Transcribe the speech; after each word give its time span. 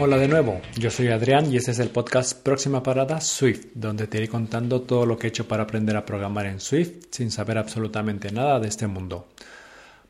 Hola 0.00 0.16
de 0.16 0.28
nuevo, 0.28 0.60
yo 0.76 0.90
soy 0.90 1.08
Adrián 1.08 1.52
y 1.52 1.56
este 1.56 1.72
es 1.72 1.80
el 1.80 1.90
podcast 1.90 2.40
Próxima 2.40 2.84
Parada 2.84 3.20
Swift, 3.20 3.66
donde 3.74 4.06
te 4.06 4.18
iré 4.18 4.28
contando 4.28 4.82
todo 4.82 5.04
lo 5.04 5.18
que 5.18 5.26
he 5.26 5.30
hecho 5.30 5.48
para 5.48 5.64
aprender 5.64 5.96
a 5.96 6.06
programar 6.06 6.46
en 6.46 6.60
Swift 6.60 7.06
sin 7.10 7.32
saber 7.32 7.58
absolutamente 7.58 8.30
nada 8.30 8.60
de 8.60 8.68
este 8.68 8.86
mundo. 8.86 9.26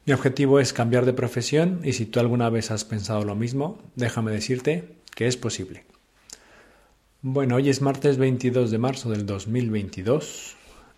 Mi 0.04 0.12
objetivo 0.12 0.60
es 0.60 0.74
cambiar 0.74 1.06
de 1.06 1.14
profesión 1.14 1.80
y 1.84 1.94
si 1.94 2.06
tú 2.06 2.20
alguna 2.20 2.50
vez 2.50 2.70
has 2.70 2.84
pensado 2.84 3.24
lo 3.24 3.34
mismo, 3.34 3.78
déjame 3.96 4.30
decirte 4.30 4.84
que 5.14 5.26
es 5.26 5.38
posible. 5.38 5.87
Bueno, 7.20 7.56
hoy 7.56 7.68
es 7.68 7.82
martes 7.82 8.16
22 8.16 8.70
de 8.70 8.78
marzo 8.78 9.10
del 9.10 9.26
2022 9.26 10.54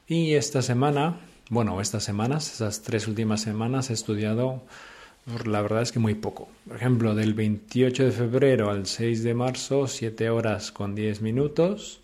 y 0.07 0.35
esta 0.35 0.61
semana, 0.61 1.19
bueno, 1.49 1.81
estas 1.81 2.05
semanas, 2.05 2.53
esas 2.53 2.83
tres 2.83 3.09
últimas 3.09 3.41
semanas 3.41 3.89
he 3.89 3.95
estudiado 3.95 4.61
la 5.47 5.63
verdad 5.63 5.81
es 5.81 5.93
que 5.93 5.99
muy 5.99 6.15
poco. 6.15 6.51
Por 6.69 6.77
ejemplo, 6.77 7.15
del 7.15 7.33
28 7.33 8.05
de 8.05 8.13
febrero 8.13 8.71
al 8.71 8.85
6 8.85 9.23
de 9.23 9.33
marzo, 9.33 9.87
7 9.87 10.29
horas 10.29 10.73
con 10.73 10.95
10 10.95 11.23
minutos. 11.23 12.03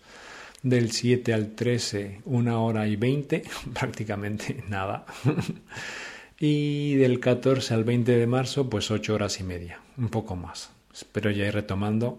Del 0.63 0.91
7 0.91 1.35
al 1.35 1.53
13, 1.53 2.21
1 2.25 2.65
hora 2.65 2.87
y 2.87 2.95
20, 2.95 3.43
prácticamente 3.75 4.63
nada. 4.67 5.05
y 6.39 6.95
del 6.95 7.19
14 7.19 7.71
al 7.75 7.83
20 7.83 8.17
de 8.17 8.25
marzo, 8.25 8.67
pues 8.67 8.89
8 8.89 9.13
horas 9.13 9.39
y 9.39 9.43
media, 9.43 9.79
un 9.95 10.09
poco 10.09 10.35
más. 10.35 10.71
Espero 10.91 11.29
ya 11.29 11.45
ir 11.45 11.53
retomando 11.53 12.17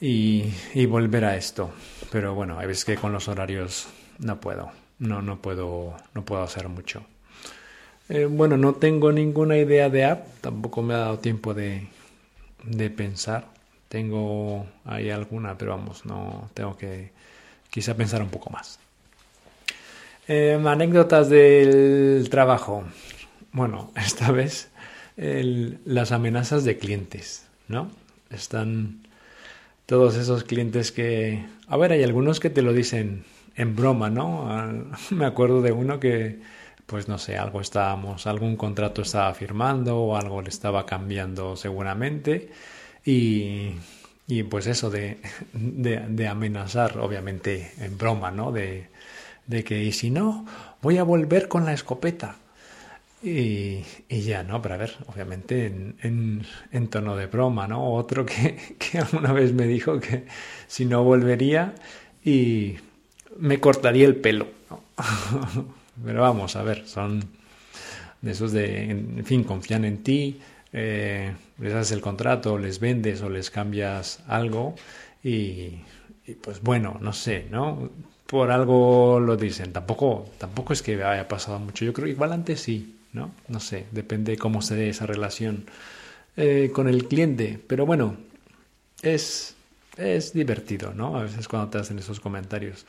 y, 0.00 0.86
volver 0.86 1.24
a 1.24 1.36
esto. 1.36 1.70
Pero 2.10 2.34
bueno, 2.34 2.58
hay 2.58 2.66
veces 2.66 2.84
que 2.84 2.96
con 2.96 3.12
los 3.12 3.28
horarios 3.28 3.88
no 4.18 4.40
puedo, 4.40 4.70
no, 4.98 5.22
no 5.22 5.40
puedo, 5.40 5.96
no 6.14 6.24
puedo 6.24 6.42
hacer 6.42 6.68
mucho. 6.68 7.04
Eh, 8.08 8.24
bueno, 8.24 8.56
no 8.56 8.74
tengo 8.74 9.12
ninguna 9.12 9.56
idea 9.58 9.90
de 9.90 10.04
app, 10.04 10.26
tampoco 10.40 10.82
me 10.82 10.94
ha 10.94 10.98
dado 10.98 11.18
tiempo 11.18 11.52
de, 11.54 11.86
de 12.64 12.90
pensar. 12.90 13.46
Tengo 13.88 14.66
ahí 14.84 15.10
alguna, 15.10 15.56
pero 15.56 15.72
vamos, 15.72 16.04
no 16.06 16.50
tengo 16.54 16.76
que 16.76 17.10
quizá 17.70 17.94
pensar 17.94 18.22
un 18.22 18.28
poco 18.28 18.50
más. 18.50 18.78
Eh, 20.26 20.62
anécdotas 20.66 21.30
del 21.30 22.28
trabajo. 22.30 22.84
Bueno, 23.52 23.92
esta 23.96 24.30
vez 24.30 24.70
las 25.16 26.12
amenazas 26.12 26.62
de 26.62 26.78
clientes, 26.78 27.44
¿no? 27.66 27.90
Están 28.30 29.07
todos 29.88 30.16
esos 30.16 30.44
clientes 30.44 30.92
que... 30.92 31.46
A 31.66 31.78
ver, 31.78 31.92
hay 31.92 32.04
algunos 32.04 32.40
que 32.40 32.50
te 32.50 32.60
lo 32.60 32.74
dicen 32.74 33.24
en 33.56 33.74
broma, 33.74 34.10
¿no? 34.10 34.46
Me 35.10 35.24
acuerdo 35.24 35.62
de 35.62 35.72
uno 35.72 35.98
que 35.98 36.40
pues 36.84 37.08
no 37.08 37.16
sé, 37.16 37.38
algo 37.38 37.60
estábamos, 37.62 38.26
algún 38.26 38.56
contrato 38.56 39.00
estaba 39.00 39.32
firmando 39.32 39.98
o 39.98 40.16
algo 40.16 40.42
le 40.42 40.50
estaba 40.50 40.84
cambiando 40.84 41.56
seguramente 41.56 42.50
y, 43.04 43.72
y 44.26 44.42
pues 44.42 44.66
eso 44.66 44.90
de, 44.90 45.20
de, 45.54 46.28
amenazar, 46.28 46.98
obviamente 46.98 47.72
en 47.78 47.96
broma, 47.96 48.30
¿no? 48.30 48.52
De, 48.52 48.88
de, 49.46 49.64
que 49.64 49.84
y 49.84 49.92
si 49.92 50.10
no, 50.10 50.44
voy 50.82 50.98
a 50.98 51.02
volver 51.02 51.48
con 51.48 51.64
la 51.64 51.72
escopeta. 51.72 52.36
Y, 53.22 53.82
y 54.08 54.20
ya, 54.20 54.44
¿no? 54.44 54.62
Pero 54.62 54.74
a 54.74 54.78
ver, 54.78 54.94
obviamente 55.06 55.66
en, 55.66 56.46
en, 56.70 56.88
tono 56.88 57.16
de 57.16 57.26
broma, 57.26 57.66
¿no? 57.66 57.92
Otro 57.94 58.24
que, 58.24 58.76
que 58.78 58.98
alguna 58.98 59.32
vez 59.32 59.52
me 59.52 59.66
dijo 59.66 59.98
que 59.98 60.26
si 60.66 60.84
no 60.84 61.02
volvería 61.02 61.74
y 62.24 62.76
me 63.38 63.58
cortaría 63.60 64.06
el 64.06 64.16
pelo. 64.16 64.46
¿no? 64.70 64.82
Pero 66.04 66.22
vamos, 66.22 66.54
a 66.56 66.62
ver, 66.62 66.86
son 66.86 67.24
de 68.20 68.30
esos 68.30 68.52
de, 68.52 68.90
en 68.90 69.24
fin, 69.24 69.44
confían 69.44 69.84
en 69.84 70.02
ti, 70.02 70.40
eh, 70.72 71.32
les 71.58 71.74
haces 71.74 71.92
el 71.92 72.00
contrato, 72.00 72.58
les 72.58 72.78
vendes 72.80 73.22
o 73.22 73.30
les 73.30 73.50
cambias 73.50 74.20
algo 74.28 74.74
y, 75.22 75.78
pues 76.42 76.62
bueno, 76.62 76.98
no 77.00 77.12
sé, 77.12 77.46
¿no? 77.50 77.90
Por 78.26 78.50
algo 78.50 79.18
lo 79.20 79.36
dicen. 79.36 79.72
Tampoco, 79.72 80.28
tampoco 80.38 80.72
es 80.72 80.82
que 80.82 81.02
haya 81.02 81.26
pasado 81.26 81.58
mucho. 81.58 81.84
Yo 81.84 81.92
creo 81.92 82.06
que 82.06 82.12
igual 82.12 82.32
antes 82.32 82.60
sí, 82.60 82.97
¿no? 83.12 83.32
No 83.48 83.60
sé, 83.60 83.86
depende 83.92 84.32
de 84.32 84.38
cómo 84.38 84.62
se 84.62 84.76
dé 84.76 84.88
esa 84.90 85.06
relación 85.06 85.64
eh, 86.36 86.70
con 86.72 86.88
el 86.88 87.06
cliente. 87.06 87.60
Pero 87.66 87.86
bueno, 87.86 88.16
es, 89.02 89.54
es 89.96 90.32
divertido, 90.32 90.92
¿no? 90.94 91.16
A 91.16 91.22
veces 91.22 91.48
cuando 91.48 91.70
te 91.70 91.78
hacen 91.78 91.98
esos 91.98 92.20
comentarios. 92.20 92.86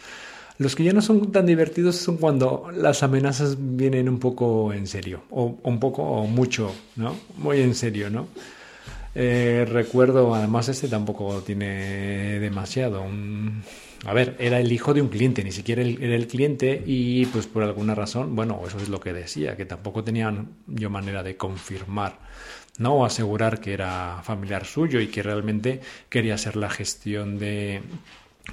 Los 0.57 0.75
que 0.75 0.83
ya 0.83 0.91
no 0.91 1.01
son 1.01 1.31
tan 1.31 1.45
divertidos 1.45 1.95
son 1.95 2.17
cuando 2.17 2.69
las 2.75 3.01
amenazas 3.01 3.55
vienen 3.57 4.09
un 4.09 4.19
poco 4.19 4.73
en 4.73 4.87
serio, 4.87 5.23
o 5.29 5.57
un 5.63 5.79
poco 5.79 6.03
o 6.03 6.27
mucho, 6.27 6.75
¿no? 6.97 7.15
Muy 7.37 7.61
en 7.61 7.73
serio, 7.75 8.09
¿no? 8.09 8.27
Eh, 9.15 9.65
recuerdo, 9.69 10.35
además 10.35 10.67
este 10.69 10.87
tampoco 10.89 11.41
tiene 11.43 12.39
demasiado. 12.39 13.05
A 14.05 14.13
ver, 14.13 14.35
era 14.39 14.59
el 14.59 14.71
hijo 14.71 14.93
de 14.93 15.01
un 15.01 15.09
cliente, 15.09 15.43
ni 15.43 15.51
siquiera 15.51 15.81
era 15.81 16.15
el 16.15 16.27
cliente 16.27 16.81
y 16.85 17.25
pues 17.27 17.47
por 17.47 17.63
alguna 17.63 17.95
razón, 17.95 18.35
bueno, 18.35 18.61
eso 18.65 18.77
es 18.77 18.89
lo 18.89 18.99
que 18.99 19.13
decía, 19.13 19.57
que 19.57 19.65
tampoco 19.65 20.03
tenían 20.03 20.51
yo 20.67 20.89
manera 20.89 21.21
de 21.21 21.35
confirmar, 21.35 22.19
¿no? 22.77 22.93
O 22.95 23.05
asegurar 23.05 23.59
que 23.59 23.73
era 23.73 24.21
familiar 24.23 24.65
suyo 24.65 25.01
y 25.01 25.07
que 25.07 25.21
realmente 25.21 25.81
quería 26.07 26.35
hacer 26.35 26.55
la 26.55 26.69
gestión 26.69 27.37
de, 27.39 27.81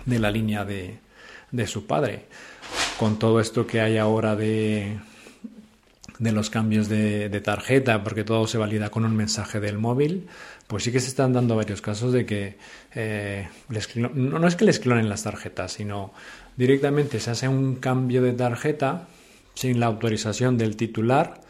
de 0.04 0.18
la 0.18 0.30
línea 0.30 0.64
de, 0.64 0.98
de 1.52 1.66
su 1.66 1.86
padre. 1.86 2.24
Con 2.98 3.18
todo 3.18 3.38
esto 3.38 3.66
que 3.66 3.80
hay 3.80 3.98
ahora 3.98 4.34
de, 4.34 4.98
de 6.18 6.32
los 6.32 6.50
cambios 6.50 6.88
de, 6.88 7.40
tarjeta, 7.40 8.02
porque 8.02 8.24
todo 8.24 8.46
se 8.46 8.58
valida 8.58 8.90
con 8.90 9.04
un 9.04 9.14
mensaje 9.14 9.60
del 9.60 9.78
móvil, 9.78 10.26
pues 10.66 10.82
sí 10.82 10.92
que 10.92 11.00
se 11.00 11.08
están 11.08 11.32
dando 11.32 11.56
varios 11.56 11.80
casos 11.80 12.12
de 12.12 12.26
que 12.26 12.56
eh, 12.94 13.48
no, 13.94 14.46
es 14.46 14.56
que 14.56 14.64
les 14.64 14.78
clonen 14.80 15.08
las 15.08 15.22
tarjetas, 15.22 15.72
sino 15.72 16.12
directamente 16.56 17.20
se 17.20 17.30
hace 17.30 17.48
un 17.48 17.76
cambio 17.76 18.22
de 18.22 18.32
tarjeta 18.32 19.06
sin 19.54 19.78
la 19.78 19.86
autorización 19.86 20.58
del 20.58 20.76
titular. 20.76 21.40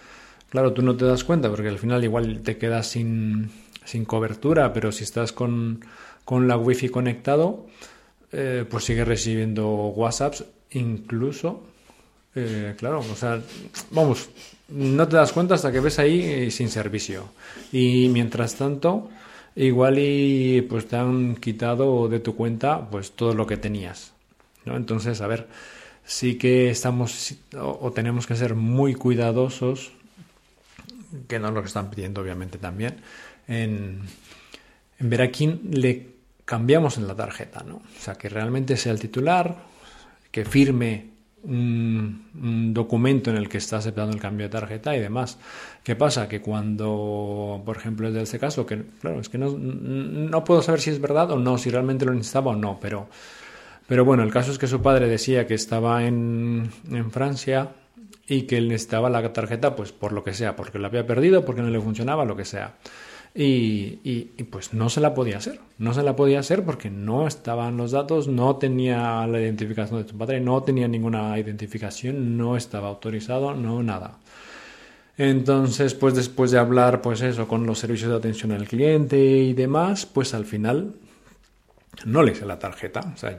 Claro, 0.51 0.73
tú 0.73 0.83
no 0.83 0.97
te 0.97 1.05
das 1.05 1.25
cuenta 1.25 1.49
porque 1.49 1.69
al 1.69 1.79
final 1.79 2.05
igual 2.05 2.43
te 2.43 2.59
quedas 2.59 2.89
sin, 2.89 3.51
sin 3.85 4.05
cobertura, 4.05 4.73
pero 4.73 4.93
si 4.93 5.05
estás 5.05 5.33
con, 5.33 5.81
con 6.25 6.47
la 6.47 6.57
wifi 6.57 6.89
conectado, 6.89 7.67
eh, 8.33 8.65
pues 8.69 8.85
sigue 8.85 9.05
recibiendo 9.05 9.69
WhatsApps, 9.69 10.45
incluso, 10.73 11.65
eh, 12.35 12.75
claro, 12.77 13.01
o 13.01 13.17
sea, 13.17 13.41
vamos, 13.91 14.29
no 14.69 15.09
te 15.09 15.17
das 15.17 15.33
cuenta 15.33 15.55
hasta 15.55 15.71
que 15.71 15.81
ves 15.81 15.99
ahí 15.99 16.21
eh, 16.23 16.51
sin 16.51 16.69
servicio. 16.69 17.29
Y 17.73 18.09
mientras 18.09 18.57
tanto, 18.57 19.11
igual 19.55 19.99
y 19.99 20.63
pues 20.63 20.87
te 20.87 20.97
han 20.97 21.37
quitado 21.37 22.09
de 22.09 22.21
tu 22.21 22.35
cuenta 22.37 22.89
pues 22.91 23.13
todo 23.13 23.35
lo 23.35 23.47
que 23.47 23.57
tenías. 23.57 24.13
¿no? 24.65 24.77
Entonces, 24.77 25.21
a 25.21 25.27
ver, 25.27 25.49
sí 26.05 26.37
que 26.37 26.71
estamos 26.71 27.35
o, 27.59 27.93
tenemos 27.93 28.27
que 28.27 28.37
ser 28.37 28.55
muy 28.55 28.95
cuidadosos, 28.95 29.93
que 31.29 31.39
no 31.39 31.49
es 31.49 31.55
lo 31.55 31.63
que 31.63 31.69
están 31.69 31.91
pidiendo 31.91 32.21
obviamente 32.21 32.59
también, 32.59 32.97
en, 33.49 34.03
en 34.99 35.11
ver 35.11 35.23
a 35.23 35.31
quién 35.31 35.61
le 35.71 36.17
cambiamos 36.45 36.99
en 36.99 37.07
la 37.07 37.15
tarjeta, 37.15 37.65
¿no? 37.67 37.77
O 37.77 38.01
sea, 38.01 38.15
que 38.15 38.29
realmente 38.29 38.77
sea 38.77 38.93
el 38.93 39.01
titular, 39.01 39.57
que 40.31 40.45
firme 40.45 41.16
un, 41.47 42.73
documento 42.75 43.31
en 43.31 43.37
el 43.37 43.49
que 43.49 43.59
está 43.59 43.79
aceptando 43.79 44.13
el 44.13 44.21
cambio 44.21 44.47
de 44.47 44.51
tarjeta 44.51 44.97
y 44.97 45.01
demás. 45.01 45.39
¿Qué 45.83 45.97
pasa? 45.97 46.29
Que 46.29 46.41
cuando, 46.41 47.63
por 47.65 47.77
ejemplo, 47.77 48.09
es 48.09 48.15
de 48.15 48.23
este 48.23 48.39
caso, 48.39 48.67
que 48.67 48.85
claro, 49.01 49.21
es 49.21 49.29
que 49.29 49.39
no, 49.39 49.57
no 49.57 50.45
puedo 50.45 50.63
saber 50.63 50.81
si 50.81 50.91
es 50.91 51.01
verdad 51.01 51.31
o 51.31 51.39
no, 51.39 51.59
si 51.59 51.71
realmente 51.71 52.05
lo 52.05 52.13
necesitaba 52.13 52.53
o 52.53 52.57
no, 52.57 52.79
pero, 52.81 53.09
pero 53.87 54.05
bueno, 54.05 54.23
el 54.23 54.33
caso 54.33 54.51
es 54.51 54.59
que 54.59 54.67
su 54.67 54.83
padre 54.83 55.09
decía 55.09 55.47
que 55.47 55.55
estaba 55.55 56.05
en, 56.05 56.71
en 56.91 57.11
Francia 57.11 57.71
y 58.29 58.43
que 58.43 58.59
él 58.59 58.69
necesitaba 58.69 59.09
la 59.09 59.33
tarjeta, 59.33 59.77
pues 59.77 59.93
por 59.93 60.13
lo 60.13 60.25
que 60.25 60.35
sea, 60.35 60.57
porque 60.57 60.79
la 60.79 60.89
había 60.89 61.07
perdido, 61.07 61.45
porque 61.45 61.63
no 61.63 61.71
le 61.71 61.81
funcionaba, 61.81 62.25
lo 62.25 62.37
que 62.37 62.45
sea. 62.45 62.75
Y, 63.39 64.25
pues 64.51 64.73
no 64.73 64.89
se 64.89 65.01
la 65.01 65.13
podía 65.13 65.37
hacer. 65.37 65.61
No 65.79 65.93
se 65.93 66.03
la 66.03 66.17
podía 66.17 66.41
hacer 66.41 66.65
porque 66.65 66.89
no 66.89 67.27
estaban 67.27 67.77
los 67.77 67.93
datos, 67.93 68.29
no 68.29 68.57
tenía 68.57 69.27
la 69.27 69.41
identificación 69.41 70.01
de 70.01 70.11
tu 70.11 70.17
padre, 70.17 70.41
no 70.41 70.63
tenía 70.63 70.89
ninguna 70.89 71.39
identificación, 71.39 72.39
no 72.39 72.57
estaba 72.57 72.89
autorizado, 72.89 73.55
no 73.55 73.83
nada. 73.83 74.19
Entonces, 75.19 75.93
pues 75.95 76.15
después 76.15 76.51
de 76.51 76.59
hablar, 76.59 77.03
pues 77.03 77.21
eso, 77.21 77.47
con 77.47 77.67
los 77.67 77.79
servicios 77.79 78.11
de 78.11 78.17
atención 78.17 78.53
al 78.53 78.67
cliente 78.67 79.19
y 79.19 79.53
demás, 79.53 80.07
pues 80.07 80.33
al 80.33 80.47
final 80.47 80.95
no 82.07 82.23
le 82.23 82.33
hice 82.33 82.47
la 82.47 82.59
tarjeta. 82.59 83.01
O 83.15 83.19
sea, 83.19 83.39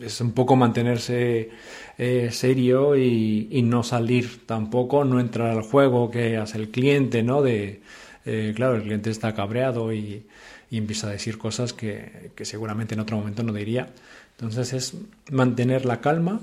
es 0.00 0.20
un 0.22 0.32
poco 0.32 0.56
mantenerse 0.56 1.50
eh, 1.98 2.30
serio 2.32 2.96
y, 2.96 3.48
y, 3.50 3.60
no 3.62 3.82
salir 3.82 4.46
tampoco, 4.46 5.04
no 5.04 5.20
entrar 5.20 5.50
al 5.50 5.62
juego 5.62 6.10
que 6.10 6.38
hace 6.38 6.56
el 6.56 6.70
cliente, 6.70 7.22
¿no? 7.22 7.42
De, 7.42 7.82
eh, 8.28 8.52
claro, 8.54 8.76
el 8.76 8.82
cliente 8.82 9.10
está 9.10 9.34
cabreado 9.34 9.92
y, 9.92 10.26
empieza 10.70 11.08
a 11.08 11.10
decir 11.10 11.38
cosas 11.38 11.72
que, 11.72 12.30
seguramente 12.42 12.94
en 12.94 13.00
otro 13.00 13.16
momento 13.16 13.42
no 13.42 13.52
diría. 13.52 13.88
Entonces 14.32 14.72
es 14.72 14.94
mantener 15.30 15.86
la 15.86 16.00
calma, 16.00 16.40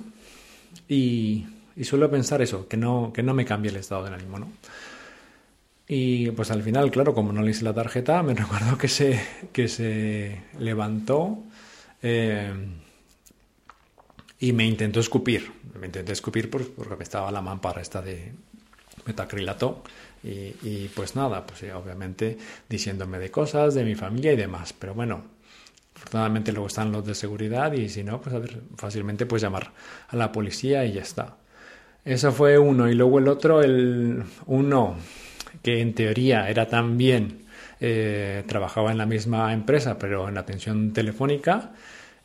y, 0.89 1.45
y 1.75 1.83
suelo 1.83 2.09
pensar 2.09 2.41
eso, 2.41 2.67
que 2.67 2.77
no, 2.77 3.11
que 3.13 3.23
no 3.23 3.33
me 3.33 3.45
cambie 3.45 3.71
el 3.71 3.77
estado 3.77 4.03
del 4.03 4.13
ánimo, 4.13 4.39
¿no? 4.39 4.47
Y 5.87 6.31
pues 6.31 6.49
al 6.51 6.63
final, 6.63 6.89
claro, 6.89 7.13
como 7.13 7.31
no 7.31 7.41
le 7.41 7.51
hice 7.51 7.63
la 7.63 7.73
tarjeta, 7.73 8.23
me 8.23 8.33
recuerdo 8.33 8.77
que 8.77 8.87
se, 8.87 9.21
que 9.51 9.67
se 9.67 10.41
levantó 10.59 11.43
eh, 12.01 12.53
y 14.39 14.53
me 14.53 14.65
intentó 14.65 14.99
escupir. 14.99 15.51
Me 15.79 15.87
intenté 15.87 16.13
escupir 16.13 16.49
porque 16.49 17.03
estaba 17.03 17.31
la 17.31 17.41
mampara 17.41 17.81
esta 17.81 18.01
de 18.01 18.31
metacrilato. 19.05 19.83
Y, 20.25 20.55
y 20.67 20.91
pues 20.95 21.15
nada, 21.15 21.45
pues 21.45 21.63
obviamente 21.71 22.37
diciéndome 22.67 23.19
de 23.19 23.29
cosas, 23.29 23.75
de 23.75 23.83
mi 23.83 23.95
familia 23.95 24.33
y 24.33 24.35
demás. 24.35 24.73
Pero 24.73 24.95
bueno, 24.95 25.23
afortunadamente 25.95 26.51
luego 26.51 26.67
están 26.67 26.91
los 26.91 27.05
de 27.05 27.15
seguridad 27.15 27.71
y 27.73 27.89
si 27.89 28.03
no, 28.03 28.19
pues 28.19 28.35
a 28.35 28.39
ver, 28.39 28.61
fácilmente 28.75 29.25
puedes 29.25 29.43
llamar 29.43 29.71
a 30.07 30.15
la 30.15 30.31
policía 30.31 30.85
y 30.85 30.93
ya 30.93 31.01
está. 31.01 31.37
Eso 32.03 32.31
fue 32.31 32.57
uno. 32.57 32.89
Y 32.89 32.93
luego 32.95 33.19
el 33.19 33.27
otro, 33.27 33.61
el 33.63 34.23
uno 34.45 34.95
que 35.63 35.81
en 35.81 35.93
teoría 35.95 36.49
era 36.49 36.67
también, 36.67 37.45
eh, 37.79 38.43
trabajaba 38.47 38.91
en 38.91 38.97
la 38.97 39.05
misma 39.05 39.51
empresa, 39.53 39.97
pero 39.97 40.29
en 40.29 40.37
atención 40.37 40.93
telefónica, 40.93 41.73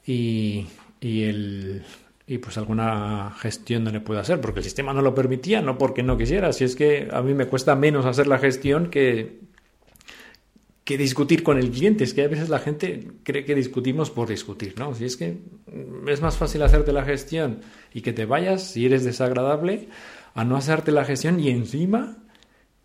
y, 0.06 0.66
y, 1.00 1.24
el, 1.24 1.84
y 2.30 2.38
pues 2.38 2.56
alguna 2.58 3.34
gestión 3.40 3.82
no 3.82 3.90
le 3.90 3.98
puedo 3.98 4.20
hacer, 4.20 4.40
porque 4.40 4.60
el 4.60 4.64
sistema 4.64 4.92
no 4.92 5.02
lo 5.02 5.16
permitía, 5.16 5.62
no 5.62 5.76
porque 5.76 6.04
no 6.04 6.16
quisiera, 6.16 6.52
si 6.52 6.62
es 6.62 6.76
que 6.76 7.08
a 7.10 7.22
mí 7.22 7.34
me 7.34 7.48
cuesta 7.48 7.74
menos 7.74 8.06
hacer 8.06 8.28
la 8.28 8.38
gestión 8.38 8.88
que, 8.88 9.40
que 10.84 10.96
discutir 10.96 11.42
con 11.42 11.58
el 11.58 11.72
cliente. 11.72 12.04
Es 12.04 12.14
que 12.14 12.22
a 12.22 12.28
veces 12.28 12.48
la 12.48 12.60
gente 12.60 13.08
cree 13.24 13.44
que 13.44 13.56
discutimos 13.56 14.10
por 14.10 14.28
discutir, 14.28 14.78
¿no? 14.78 14.94
Si 14.94 15.06
es 15.06 15.16
que 15.16 15.38
es 16.06 16.20
más 16.20 16.36
fácil 16.36 16.62
hacerte 16.62 16.92
la 16.92 17.04
gestión 17.04 17.62
y 17.92 18.02
que 18.02 18.12
te 18.12 18.26
vayas 18.26 18.62
si 18.62 18.86
eres 18.86 19.02
desagradable 19.02 19.88
a 20.34 20.44
no 20.44 20.56
hacerte 20.56 20.92
la 20.92 21.04
gestión 21.04 21.40
y 21.40 21.50
encima 21.50 22.16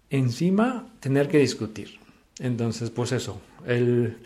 encima 0.10 0.92
tener 1.02 1.28
que 1.28 1.38
discutir. 1.38 2.00
Entonces, 2.40 2.90
pues 2.90 3.12
eso, 3.12 3.40
él 3.68 4.18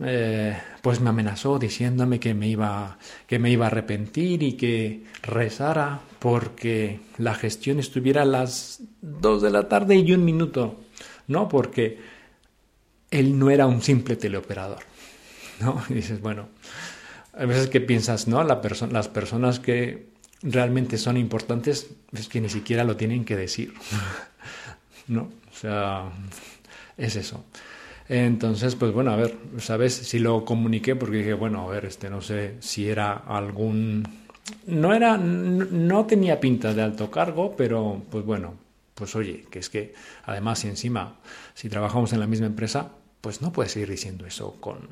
eh, 0.00 0.56
pues 0.82 1.00
me 1.00 1.10
amenazó 1.10 1.58
diciéndome 1.58 2.20
que 2.20 2.34
me 2.34 2.48
iba 2.48 2.98
que 3.26 3.38
me 3.38 3.50
iba 3.50 3.66
a 3.66 3.68
arrepentir 3.68 4.42
y 4.42 4.52
que 4.52 5.04
rezara 5.22 6.00
porque 6.18 7.00
la 7.18 7.34
gestión 7.34 7.78
estuviera 7.78 8.22
a 8.22 8.26
las 8.26 8.80
dos 9.00 9.42
de 9.42 9.50
la 9.50 9.68
tarde 9.68 9.96
y 9.96 10.12
un 10.12 10.24
minuto, 10.24 10.80
¿no? 11.28 11.48
Porque 11.48 11.98
él 13.10 13.38
no 13.38 13.50
era 13.50 13.66
un 13.66 13.82
simple 13.82 14.16
teleoperador, 14.16 14.82
¿no? 15.60 15.82
Y 15.88 15.94
dices, 15.94 16.20
bueno, 16.20 16.48
a 17.32 17.44
veces 17.44 17.68
que 17.68 17.80
piensas, 17.80 18.28
¿no? 18.28 18.42
La 18.44 18.60
las 18.90 19.08
personas 19.08 19.60
que 19.60 20.08
realmente 20.42 20.98
son 20.98 21.16
importantes 21.16 21.88
es 22.12 22.28
que 22.28 22.40
ni 22.40 22.48
siquiera 22.48 22.84
lo 22.84 22.96
tienen 22.96 23.24
que 23.24 23.36
decir. 23.36 23.72
¿no? 25.08 25.22
O 25.22 25.54
sea, 25.54 26.10
es 26.96 27.16
eso. 27.16 27.44
Entonces, 28.08 28.74
pues 28.76 28.92
bueno, 28.92 29.10
a 29.10 29.16
ver, 29.16 29.36
¿sabes? 29.58 29.94
Si 29.94 30.18
lo 30.18 30.44
comuniqué 30.44 30.94
porque 30.94 31.18
dije, 31.18 31.34
bueno, 31.34 31.66
a 31.66 31.70
ver, 31.70 31.86
este 31.86 32.08
no 32.08 32.20
sé 32.20 32.56
si 32.60 32.88
era 32.88 33.12
algún... 33.12 34.06
No 34.66 34.94
era, 34.94 35.16
no 35.16 36.06
tenía 36.06 36.38
pinta 36.38 36.72
de 36.72 36.82
alto 36.82 37.10
cargo, 37.10 37.54
pero 37.56 38.02
pues 38.10 38.24
bueno, 38.24 38.54
pues 38.94 39.16
oye, 39.16 39.44
que 39.50 39.58
es 39.58 39.68
que 39.68 39.92
además 40.24 40.60
si 40.60 40.68
encima, 40.68 41.16
si 41.54 41.68
trabajamos 41.68 42.12
en 42.12 42.20
la 42.20 42.28
misma 42.28 42.46
empresa, 42.46 42.92
pues 43.20 43.42
no 43.42 43.52
puedes 43.52 43.72
seguir 43.72 43.90
diciendo 43.90 44.24
eso 44.24 44.56
con 44.60 44.88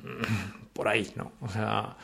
por 0.72 0.88
ahí, 0.88 1.08
¿no? 1.14 1.32
O 1.40 1.48
sea, 1.48 1.96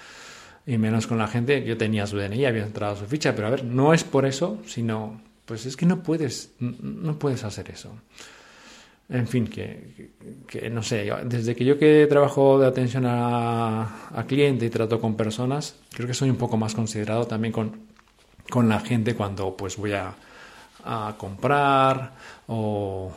y 0.65 0.79
menos 0.79 1.09
con 1.09 1.19
la 1.19 1.27
gente, 1.27 1.65
yo 1.65 1.77
tenía 1.77 2.07
su 2.07 2.17
DNI, 2.17 2.45
había 2.47 2.63
entrado 2.63 2.97
su 2.97 3.07
ficha, 3.07 3.35
pero 3.35 3.49
a 3.49 3.51
ver, 3.51 3.65
no 3.65 3.93
es 3.93 4.05
por 4.05 4.27
eso, 4.27 4.59
sino 4.65 5.21
pues 5.45 5.67
es 5.67 5.77
que 5.77 5.87
no 5.87 6.05
puedes, 6.05 6.53
no 6.61 7.19
puedes 7.19 7.43
hacer 7.43 7.71
eso. 7.71 7.93
En 9.11 9.27
fin, 9.27 9.49
que, 9.49 10.71
no 10.71 10.85
sé, 10.85 11.11
desde 11.25 11.57
que 11.57 11.65
yo 11.65 11.77
que 11.77 12.07
trabajo 12.09 12.61
de 12.61 12.69
atención 12.69 13.05
a, 13.07 14.25
cliente 14.29 14.67
y 14.67 14.71
trato 14.71 15.01
con 15.01 15.17
personas, 15.17 15.75
creo 15.93 16.07
que 16.07 16.15
soy 16.15 16.31
un 16.31 16.37
poco 16.37 16.57
más 16.57 16.77
considerado 16.77 17.27
también 17.27 17.53
con, 17.53 17.89
con 18.49 18.69
la 18.69 18.79
gente 18.79 19.17
cuando 19.17 19.57
pues 19.57 19.77
voy 19.77 19.95
a, 19.95 20.15
a 20.85 21.17
comprar 21.19 22.13
o, 22.47 23.13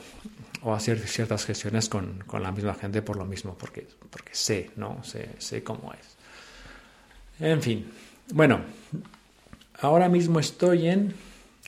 o, 0.63 0.73
hacer 0.73 0.97
ciertas 1.07 1.45
gestiones 1.45 1.89
con, 1.89 2.23
con, 2.25 2.41
la 2.41 2.51
misma 2.51 2.73
gente 2.73 3.03
por 3.03 3.15
lo 3.17 3.25
mismo, 3.25 3.55
porque, 3.55 3.87
porque 4.09 4.33
sé, 4.33 4.71
¿no? 4.75 5.03
Sé, 5.03 5.29
sé 5.37 5.63
cómo 5.63 5.93
es. 5.93 6.17
En 7.39 7.61
fin, 7.61 7.85
bueno, 8.33 8.61
ahora 9.79 10.09
mismo 10.09 10.39
estoy 10.39 10.87
en 10.87 11.13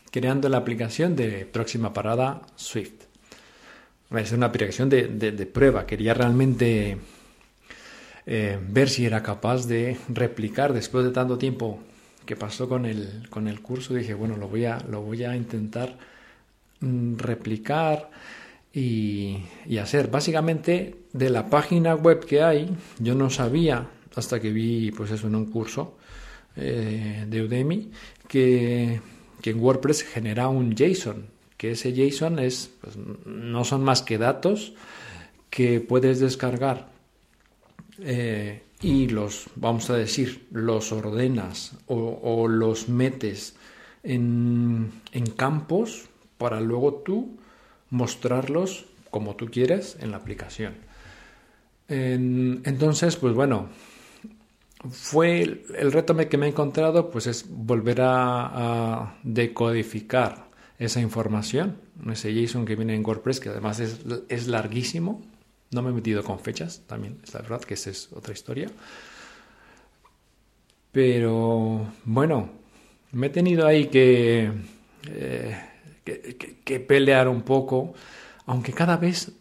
creando 0.10 0.50
la 0.50 0.57
aplicación 0.57 1.16
de 1.16 1.45
próxima 1.45 1.94
parada 1.94 2.42
Swift. 2.56 3.05
Es 4.12 4.31
una 4.31 4.48
aplicación 4.48 4.90
de, 4.90 5.50
prueba. 5.52 5.86
Quería 5.86 6.13
realmente 6.13 6.98
eh, 8.25 8.60
ver 8.69 8.90
si 8.90 9.06
era 9.06 9.24
capaz 9.24 9.68
de 9.68 9.98
replicar 10.10 10.74
después 10.74 11.06
de 11.06 11.12
tanto 11.12 11.38
tiempo 11.38 11.80
que 12.25 12.36
pasó 12.36 12.69
con 12.69 12.86
el, 12.86 13.28
con 13.30 13.48
el 13.48 13.62
curso. 13.62 13.94
Dije, 13.94 14.13
bueno, 14.13 14.38
lo 14.38 14.48
voy 14.48 14.66
a, 14.66 14.80
lo 14.90 15.02
voy 15.02 15.24
a 15.24 15.36
intentar 15.36 15.98
mm, 16.80 17.18
replicar 17.18 18.10
y, 18.74 19.38
hacer. 19.81 20.10
Básicamente, 20.10 20.96
de 21.13 21.30
la 21.30 21.50
página 21.50 21.96
web 21.96 22.25
que 22.25 22.42
hay, 22.42 22.75
yo 23.00 23.16
no 23.16 23.30
sabía, 23.30 23.88
hasta 24.16 24.40
que 24.40 24.52
vi 24.52 24.92
pues 24.92 25.12
eso 25.12 25.28
en 25.28 25.36
un 25.36 25.46
curso 25.46 25.98
eh, 26.56 27.25
de 27.28 27.42
Udemy, 27.42 27.92
que 28.28 29.00
que 29.46 29.52
en 29.52 29.60
WordPress 29.60 30.02
genera 30.02 30.48
un 30.48 30.75
JSON, 30.75 31.28
ese 31.72 31.94
JSON 31.94 32.40
es, 32.40 32.72
pues, 32.82 32.96
no 33.26 33.64
son 33.64 33.84
más 33.84 34.02
que 34.02 34.18
datos 34.18 34.74
que 35.50 35.80
puedes 35.80 36.20
descargar 36.20 36.88
eh, 38.00 38.64
y 38.82 39.08
los, 39.08 39.48
vamos 39.56 39.90
a 39.90 39.96
decir, 39.96 40.48
los 40.52 40.92
ordenas 40.92 41.78
o, 41.88 42.48
los 42.48 42.90
metes 42.90 43.56
en, 44.04 44.92
en, 45.12 45.26
campos 45.28 46.06
para 46.38 46.60
luego 46.60 46.96
tú 46.96 47.38
mostrarlos 47.90 48.86
como 49.10 49.36
tú 49.36 49.48
quieres 49.48 49.98
en 50.02 50.12
la 50.12 50.18
aplicación. 50.18 50.76
entonces, 51.88 53.16
pues 53.16 53.34
bueno, 53.34 53.70
fue 54.92 55.42
el, 55.42 55.92
reto 55.92 56.16
que 56.30 56.38
me 56.38 56.46
he 56.46 56.50
encontrado 56.50 57.10
pues 57.10 57.28
es 57.28 57.46
volver 57.50 58.02
a, 58.02 59.18
decodificar 59.24 60.44
esa 60.78 61.00
información, 61.02 61.78
ese 62.12 62.34
JSON 62.34 62.66
que 62.66 62.76
viene 62.76 62.96
en 62.96 63.06
WordPress, 63.06 63.40
que 63.40 63.50
además 63.50 63.80
es, 63.80 64.00
es, 64.30 64.48
larguísimo. 64.48 65.22
No 65.72 65.82
me 65.82 65.90
he 65.90 65.94
metido 65.94 66.24
con 66.24 66.40
fechas, 66.40 66.82
también 66.88 67.20
es 67.24 67.34
la 67.34 67.42
verdad 67.42 67.62
que 67.62 67.74
esa 67.74 67.90
es 67.90 68.10
otra 68.14 68.34
historia. 68.34 68.70
Pero 70.92 71.92
bueno, 72.06 72.50
me 73.12 73.28
he 73.28 73.30
tenido 73.30 73.66
ahí 73.68 73.88
que, 73.88 74.52
eh, 75.08 75.58
que 76.64 76.80
pelear 76.80 77.28
un 77.28 77.42
poco, 77.42 77.94
aunque 78.46 78.74
cada 78.74 78.98
vez 78.98 79.32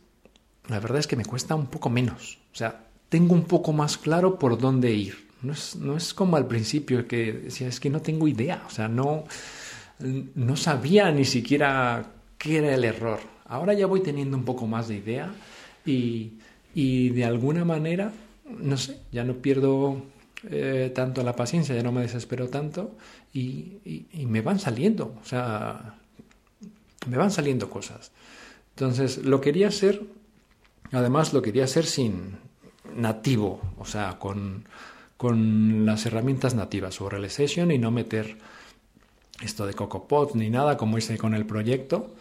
la 0.69 0.81
verdad 0.81 0.99
es 0.99 1.07
que 1.07 1.17
me 1.17 1.25
cuesta 1.25 1.55
un 1.55 1.67
poco 1.67 1.91
menos. 1.91 2.39
O 2.53 2.57
sea, 2.57 2.87
tengo 3.09 3.35
un 3.35 3.45
poco 3.45 3.73
más 3.73 3.99
claro 3.99 4.39
por 4.39 4.59
dónde 4.59 4.93
ir. 4.93 5.29
No 5.43 5.53
es, 5.53 5.77
no 5.77 5.97
es 5.97 6.15
como 6.15 6.37
al 6.37 6.47
principio 6.47 7.07
que 7.07 7.33
decía, 7.33 7.69
es 7.69 7.81
que 7.81 7.91
no 7.91 8.01
tengo 8.01 8.27
idea, 8.27 8.65
o 8.67 8.71
sea, 8.71 8.89
no, 8.89 9.25
no 9.99 10.57
sabía 10.57 11.11
ni 11.11 11.25
siquiera 11.25 12.13
qué 12.39 12.59
era 12.59 12.75
el 12.75 12.85
error. 12.85 13.21
Ahora 13.47 13.75
ya 13.75 13.87
voy 13.87 14.01
teniendo 14.01 14.37
un 14.37 14.45
poco 14.45 14.67
más 14.67 14.89
de 14.89 14.97
idea 14.97 15.33
y, 15.85 16.39
de 16.75 17.25
alguna 17.25 17.65
manera, 17.65 18.13
no 18.47 18.77
sé, 18.77 19.01
ya 19.13 19.25
no 19.25 19.35
pierdo 19.35 20.03
eh, 20.51 20.93
tanto 20.95 21.23
la 21.23 21.37
paciencia, 21.37 21.75
ya 21.75 21.83
no 21.83 21.93
me 21.93 22.03
desespero 22.03 22.49
tanto 22.49 22.97
y, 23.33 23.79
y, 23.85 24.07
y, 24.13 24.27
me 24.27 24.41
van 24.41 24.59
saliendo, 24.59 25.15
o 25.23 25.25
sea, 25.25 25.95
me 27.07 27.17
van 27.17 27.31
saliendo 27.31 27.71
cosas. 27.71 28.13
Entonces, 28.71 29.19
lo 29.19 29.41
quería 29.41 29.69
hacer, 29.69 30.03
además 30.91 31.33
lo 31.33 31.43
quería 31.43 31.65
hacer 31.65 31.87
sin 31.87 32.39
nativo, 32.97 33.61
o 33.79 33.85
sea, 33.85 34.19
con, 34.19 34.65
con 35.17 35.87
las 35.87 36.07
herramientas 36.07 36.55
nativas 36.55 37.01
o 37.01 37.09
Realization 37.09 37.71
y 37.71 37.79
no 37.79 37.91
meter 37.91 38.37
esto 39.43 39.67
de 39.67 39.75
CocoaPods 39.75 40.35
ni 40.35 40.51
nada 40.51 40.77
como 40.77 40.99
hice 40.99 41.19
con 41.19 41.35
el 41.35 41.47
proyecto. 41.47 42.15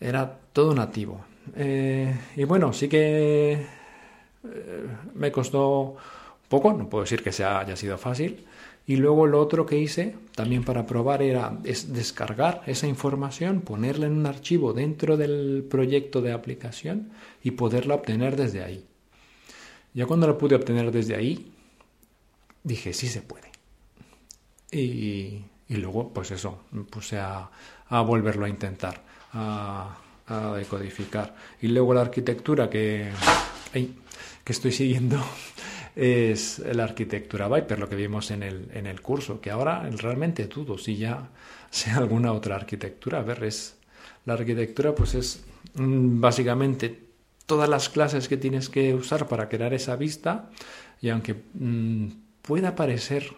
Era 0.00 0.38
todo 0.52 0.74
nativo. 0.74 1.24
Eh, 1.56 2.14
y 2.36 2.44
bueno, 2.44 2.72
sí 2.72 2.88
que 2.88 3.52
eh, 3.52 4.86
me 5.14 5.30
costó 5.30 5.96
poco, 6.48 6.72
no 6.72 6.88
puedo 6.88 7.04
decir 7.04 7.22
que 7.22 7.32
sea, 7.32 7.60
haya 7.60 7.76
sido 7.76 7.98
fácil. 7.98 8.46
Y 8.86 8.96
luego 8.96 9.26
lo 9.26 9.40
otro 9.40 9.66
que 9.66 9.78
hice 9.78 10.16
también 10.34 10.64
para 10.64 10.86
probar 10.86 11.22
era 11.22 11.58
es 11.64 11.92
descargar 11.92 12.62
esa 12.66 12.88
información, 12.88 13.60
ponerla 13.60 14.06
en 14.06 14.12
un 14.12 14.26
archivo 14.26 14.72
dentro 14.72 15.16
del 15.16 15.64
proyecto 15.70 16.22
de 16.22 16.32
aplicación 16.32 17.10
y 17.44 17.52
poderla 17.52 17.94
obtener 17.94 18.36
desde 18.36 18.64
ahí. 18.64 18.84
Ya 19.94 20.06
cuando 20.06 20.26
la 20.26 20.38
pude 20.38 20.56
obtener 20.56 20.90
desde 20.90 21.14
ahí, 21.14 21.52
dije, 22.64 22.92
sí 22.92 23.06
se 23.06 23.22
puede. 23.22 23.50
Y, 24.72 25.44
y 25.70 25.76
luego, 25.76 26.12
pues 26.12 26.32
eso, 26.32 26.64
puse 26.90 27.18
a, 27.18 27.48
a 27.88 28.00
volverlo 28.02 28.44
a 28.44 28.48
intentar, 28.48 29.00
a, 29.32 29.96
decodificar. 30.56 31.34
Y 31.62 31.68
luego 31.68 31.94
la 31.94 32.02
arquitectura 32.02 32.68
que, 32.68 33.08
que 33.72 34.52
estoy 34.52 34.72
siguiendo 34.72 35.20
es 35.96 36.58
la 36.58 36.84
arquitectura 36.84 37.48
Viper, 37.48 37.78
lo 37.78 37.88
que 37.88 37.94
vimos 37.94 38.32
en 38.32 38.42
el, 38.42 38.68
en 38.74 38.86
el 38.86 39.00
curso, 39.00 39.40
que 39.40 39.50
ahora 39.50 39.88
realmente 39.90 40.46
dudo 40.46 40.76
si 40.76 40.96
ya 40.96 41.28
sea 41.70 41.98
alguna 41.98 42.32
otra 42.32 42.56
arquitectura. 42.56 43.20
A 43.20 43.22
ver, 43.22 43.44
es, 43.44 43.76
la 44.24 44.34
arquitectura 44.34 44.92
pues 44.92 45.14
es 45.14 45.44
mm, 45.74 46.20
básicamente 46.20 47.10
todas 47.46 47.68
las 47.68 47.88
clases 47.88 48.26
que 48.26 48.36
tienes 48.36 48.68
que 48.68 48.92
usar 48.92 49.28
para 49.28 49.48
crear 49.48 49.72
esa 49.72 49.94
vista 49.94 50.50
y 51.00 51.10
aunque 51.10 51.34
mm, 51.54 52.08
pueda 52.42 52.74
parecer 52.74 53.32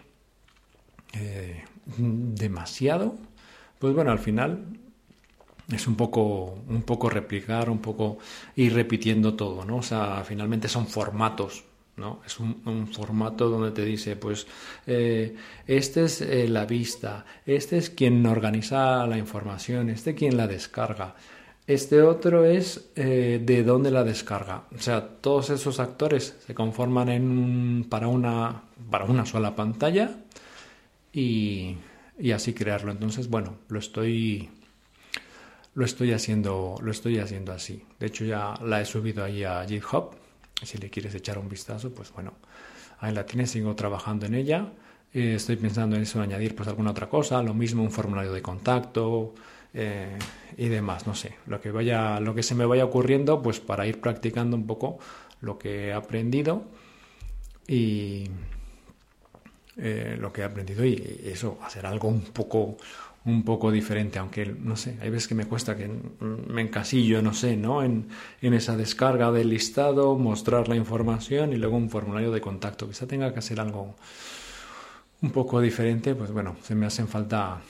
eh, 1.13 1.63
demasiado, 1.85 3.15
pues 3.79 3.93
bueno, 3.93 4.11
al 4.11 4.19
final 4.19 4.63
es 5.71 5.87
un 5.87 5.95
poco, 5.95 6.63
un 6.67 6.83
poco 6.83 7.09
replicar, 7.09 7.69
un 7.69 7.79
poco 7.79 8.17
ir 8.55 8.73
repitiendo 8.73 9.33
todo, 9.35 9.65
¿no? 9.65 9.77
O 9.77 9.83
sea, 9.83 10.23
finalmente 10.25 10.67
son 10.67 10.87
formatos, 10.87 11.63
¿no? 11.97 12.21
Es 12.25 12.39
un, 12.39 12.87
formato 12.91 13.49
donde 13.49 13.71
te 13.71 13.85
dice, 13.85 14.15
pues, 14.15 14.47
eh, 14.87 15.35
este 15.67 16.05
es 16.05 16.21
eh, 16.21 16.47
la 16.47 16.65
vista, 16.65 17.25
este 17.45 17.77
es 17.77 17.89
quien 17.89 18.25
organiza 18.25 19.05
la 19.07 19.17
información, 19.17 19.89
este 19.89 20.15
quien 20.15 20.37
la 20.37 20.47
descarga, 20.47 21.15
este 21.65 22.01
otro 22.01 22.45
es 22.45 22.89
eh, 22.95 23.41
de 23.41 23.63
dónde 23.63 23.89
la 23.89 24.03
descarga. 24.03 24.63
O 24.75 24.79
sea, 24.79 25.07
todos 25.07 25.49
esos 25.49 25.79
actores 25.79 26.35
se 26.45 26.53
conforman 26.53 27.07
en 27.07 27.85
para, 27.89 28.07
una, 28.07 28.63
para 28.89 29.05
una 29.05 29.25
sola 29.25 29.55
pantalla 29.55 30.11
y, 31.13 31.77
y 32.19 32.31
así 32.31 32.53
crearlo. 32.53 32.91
Entonces, 32.91 33.29
bueno, 33.29 33.57
lo 33.69 33.79
estoy 33.79 34.49
lo 35.75 35.85
estoy 35.85 36.11
haciendo 36.11 36.75
lo 36.81 36.91
estoy 36.91 37.19
haciendo 37.19 37.53
así. 37.53 37.83
De 37.99 38.07
hecho 38.07 38.25
ya 38.25 38.55
la 38.63 38.81
he 38.81 38.85
subido 38.85 39.23
ahí 39.23 39.43
a 39.43 39.63
GitHub. 39.65 40.11
Si 40.61 40.77
le 40.77 40.89
quieres 40.89 41.15
echar 41.15 41.37
un 41.37 41.49
vistazo, 41.49 41.93
pues 41.93 42.11
bueno, 42.13 42.33
ahí 42.99 43.13
la 43.13 43.25
tienes, 43.25 43.51
sigo 43.51 43.75
trabajando 43.75 44.25
en 44.25 44.35
ella. 44.35 44.71
Eh, 45.13 45.35
estoy 45.35 45.57
pensando 45.57 45.95
en 45.95 46.03
eso, 46.03 46.21
añadir 46.21 46.55
pues 46.55 46.67
alguna 46.67 46.91
otra 46.91 47.07
cosa, 47.07 47.43
lo 47.43 47.53
mismo 47.53 47.83
un 47.83 47.91
formulario 47.91 48.33
de 48.33 48.41
contacto 48.41 49.35
eh, 49.73 50.17
y 50.57 50.69
demás, 50.69 51.05
no 51.05 51.13
sé, 51.13 51.35
lo 51.45 51.61
que 51.61 51.69
vaya, 51.71 52.19
lo 52.19 52.33
que 52.33 52.41
se 52.41 52.55
me 52.55 52.65
vaya 52.65 52.85
ocurriendo, 52.85 53.41
pues 53.41 53.59
para 53.59 53.85
ir 53.85 54.01
practicando 54.01 54.55
un 54.57 54.65
poco 54.65 54.97
lo 55.41 55.59
que 55.59 55.87
he 55.87 55.93
aprendido 55.93 56.63
y 57.67 58.25
eh, 59.77 60.17
lo 60.19 60.31
que 60.31 60.41
he 60.41 60.43
aprendido 60.43 60.85
y 60.85 61.21
eso, 61.25 61.59
hacer 61.63 61.85
algo 61.85 62.07
un 62.07 62.21
poco 62.21 62.77
un 63.25 63.43
poco 63.43 63.71
diferente, 63.71 64.19
aunque 64.19 64.45
no 64.45 64.75
sé, 64.75 64.97
hay 65.01 65.09
veces 65.09 65.29
que 65.29 65.35
me 65.35 65.45
cuesta 65.45 65.77
que 65.77 65.89
me 66.19 66.61
encasillo, 66.61 67.21
no 67.21 67.33
sé, 67.33 67.55
¿no? 67.55 67.81
En, 67.81 68.09
en 68.41 68.53
esa 68.53 68.75
descarga 68.75 69.31
del 69.31 69.49
listado, 69.49 70.17
mostrar 70.17 70.67
la 70.67 70.75
información 70.75 71.53
y 71.53 71.55
luego 71.55 71.77
un 71.77 71.89
formulario 71.89 72.31
de 72.31 72.41
contacto. 72.41 72.87
Quizá 72.87 73.07
tenga 73.07 73.31
que 73.31 73.39
hacer 73.39 73.61
algo 73.61 73.95
un 75.21 75.31
poco 75.31 75.61
diferente, 75.61 76.15
pues 76.15 76.31
bueno, 76.31 76.57
se 76.63 76.75
me 76.75 76.85
hacen 76.85 77.07
falta 77.07 77.61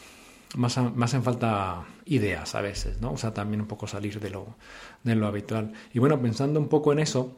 más, 0.56 0.78
me 0.96 1.06
hacen 1.06 1.24
falta 1.24 1.86
ideas 2.06 2.56
a 2.56 2.62
veces, 2.62 3.00
¿no? 3.00 3.12
O 3.12 3.18
sea, 3.18 3.32
también 3.34 3.62
un 3.62 3.68
poco 3.68 3.86
salir 3.88 4.20
de 4.20 4.32
lo, 4.32 4.56
de 5.04 5.16
lo 5.16 5.28
habitual. 5.28 5.72
Y 5.94 6.00
bueno, 6.00 6.20
pensando 6.20 6.60
un 6.60 6.68
poco 6.68 6.92
en 6.94 7.00
eso, 7.00 7.38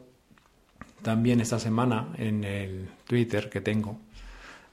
también 1.02 1.40
esta 1.40 1.58
semana 1.58 2.08
en 2.16 2.44
el 2.44 2.88
Twitter 3.06 3.50
que 3.50 3.60
tengo, 3.60 4.00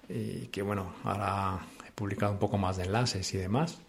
y 0.10 0.48
que 0.48 0.62
bueno, 0.62 0.94
ahora 1.04 1.60
he 1.88 1.92
publicado 1.92 2.34
un 2.34 2.40
poco 2.40 2.58
más 2.58 2.78
de 2.78 2.84
enlaces 2.84 3.34
y 3.34 3.38
demás. 3.38 3.80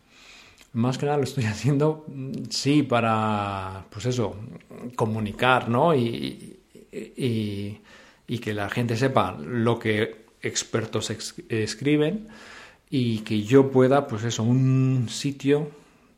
Más 0.73 0.99
que 0.99 1.06
nada 1.06 1.18
lo 1.18 1.25
estoy 1.25 1.44
haciendo, 1.44 2.06
sí, 2.50 2.83
para, 2.83 3.85
pues 3.90 4.06
eso, 4.06 4.37
comunicar, 4.97 5.68
¿no? 5.68 5.94
Y, 5.94 6.59
y, 6.92 7.80
y 8.26 8.38
que 8.38 8.54
la 8.54 8.68
gente 8.71 8.97
sepa 8.97 9.37
lo 9.38 9.78
que 9.78 10.25
expertos 10.42 11.11
escriben 11.49 12.28
y 12.90 13.21
que 13.21 13.42
yo 13.42 13.71
pueda, 13.71 14.06
pues 14.06 14.25
eso, 14.25 14.42
un 14.42 15.09
sitio 15.09 15.71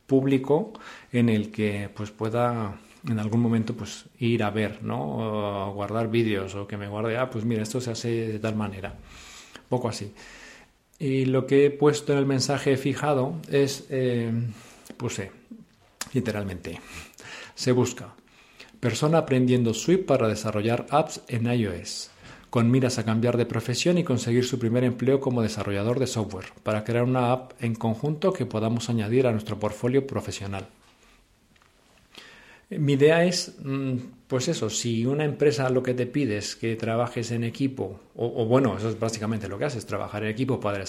público 0.06 0.72
en 1.12 1.28
el 1.28 1.50
que 1.50 1.90
pues 1.94 2.10
pueda 2.10 2.76
en 3.08 3.18
algún 3.18 3.40
momento 3.40 3.74
pues 3.74 4.06
ir 4.18 4.42
a 4.42 4.50
ver, 4.50 4.82
¿no? 4.82 5.68
O 5.68 5.72
guardar 5.72 6.10
vídeos 6.10 6.54
o 6.54 6.66
que 6.66 6.76
me 6.76 6.88
guarde, 6.88 7.16
ah, 7.16 7.30
pues 7.30 7.44
mira, 7.44 7.62
esto 7.62 7.80
se 7.80 7.90
hace 7.90 8.08
de 8.08 8.38
tal 8.38 8.56
manera. 8.56 8.94
Poco 9.68 9.88
así. 9.88 10.12
Y 10.98 11.26
lo 11.26 11.46
que 11.46 11.66
he 11.66 11.70
puesto 11.70 12.12
en 12.12 12.18
el 12.18 12.26
mensaje 12.26 12.76
fijado 12.76 13.34
es, 13.50 13.84
eh, 13.90 14.32
puse 14.96 15.30
literalmente, 16.12 16.80
se 17.54 17.72
busca 17.72 18.14
persona 18.80 19.18
aprendiendo 19.18 19.74
Swift 19.74 20.06
para 20.06 20.28
desarrollar 20.28 20.86
apps 20.90 21.20
en 21.28 21.46
iOS 21.52 22.10
con 22.56 22.70
miras 22.70 22.98
a 22.98 23.04
cambiar 23.04 23.36
de 23.36 23.44
profesión 23.44 23.98
y 23.98 24.04
conseguir 24.04 24.44
su 24.44 24.58
primer 24.58 24.82
empleo 24.82 25.20
como 25.20 25.42
desarrollador 25.42 25.98
de 25.98 26.06
software, 26.06 26.46
para 26.62 26.84
crear 26.84 27.04
una 27.04 27.30
app 27.30 27.52
en 27.60 27.74
conjunto 27.74 28.32
que 28.32 28.46
podamos 28.46 28.88
añadir 28.88 29.26
a 29.26 29.32
nuestro 29.32 29.58
portfolio 29.58 30.06
profesional. 30.06 30.66
Mi 32.70 32.94
idea 32.94 33.24
es, 33.24 33.54
mm, 33.62 33.94
pues 34.26 34.48
eso, 34.48 34.70
si 34.70 35.06
una 35.06 35.24
empresa 35.24 35.70
lo 35.70 35.82
que 35.82 35.94
te 35.94 36.06
pide 36.06 36.38
es 36.38 36.56
que 36.56 36.74
trabajes 36.76 37.30
en 37.30 37.44
equipo, 37.44 38.00
o, 38.16 38.44
bueno, 38.46 38.76
eso 38.76 38.88
es 38.88 38.98
básicamente 38.98 39.48
lo 39.48 39.58
que 39.58 39.66
haces, 39.66 39.86
trabajar 39.86 40.24
en 40.24 40.30
equipo 40.30 40.58
para 40.58 40.84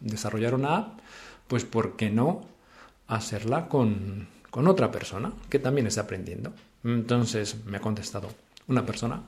desarrollar 0.00 0.54
una 0.54 0.76
app, 0.76 1.00
pues 1.48 1.64
¿por 1.64 1.96
qué 1.96 2.10
no 2.10 2.42
hacerla 3.06 3.68
con, 3.68 4.28
con 4.50 4.68
otra 4.68 4.90
persona 4.90 5.32
que 5.48 5.58
también 5.58 5.86
está 5.86 6.02
aprendiendo? 6.02 6.52
Entonces 6.84 7.64
me 7.64 7.78
ha 7.78 7.80
contestado 7.80 8.28
una 8.68 8.84
persona 8.84 9.22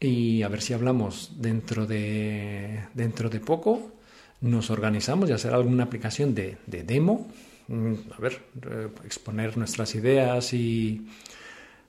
y 0.00 0.42
a 0.42 0.48
ver 0.48 0.60
si 0.60 0.72
hablamos 0.72 1.32
dentro 1.36 1.86
de, 1.86 2.84
dentro 2.94 3.28
de 3.30 3.40
poco. 3.40 3.92
Nos 4.40 4.70
organizamos 4.70 5.30
y 5.30 5.32
hacer 5.32 5.54
alguna 5.54 5.84
aplicación 5.84 6.34
de, 6.34 6.58
demo. 6.66 7.28
Mm, 7.68 7.94
a 8.16 8.20
ver, 8.20 8.40
eh, 8.70 8.88
exponer 9.04 9.56
nuestras 9.56 9.94
ideas 9.94 10.52
y, 10.52 11.06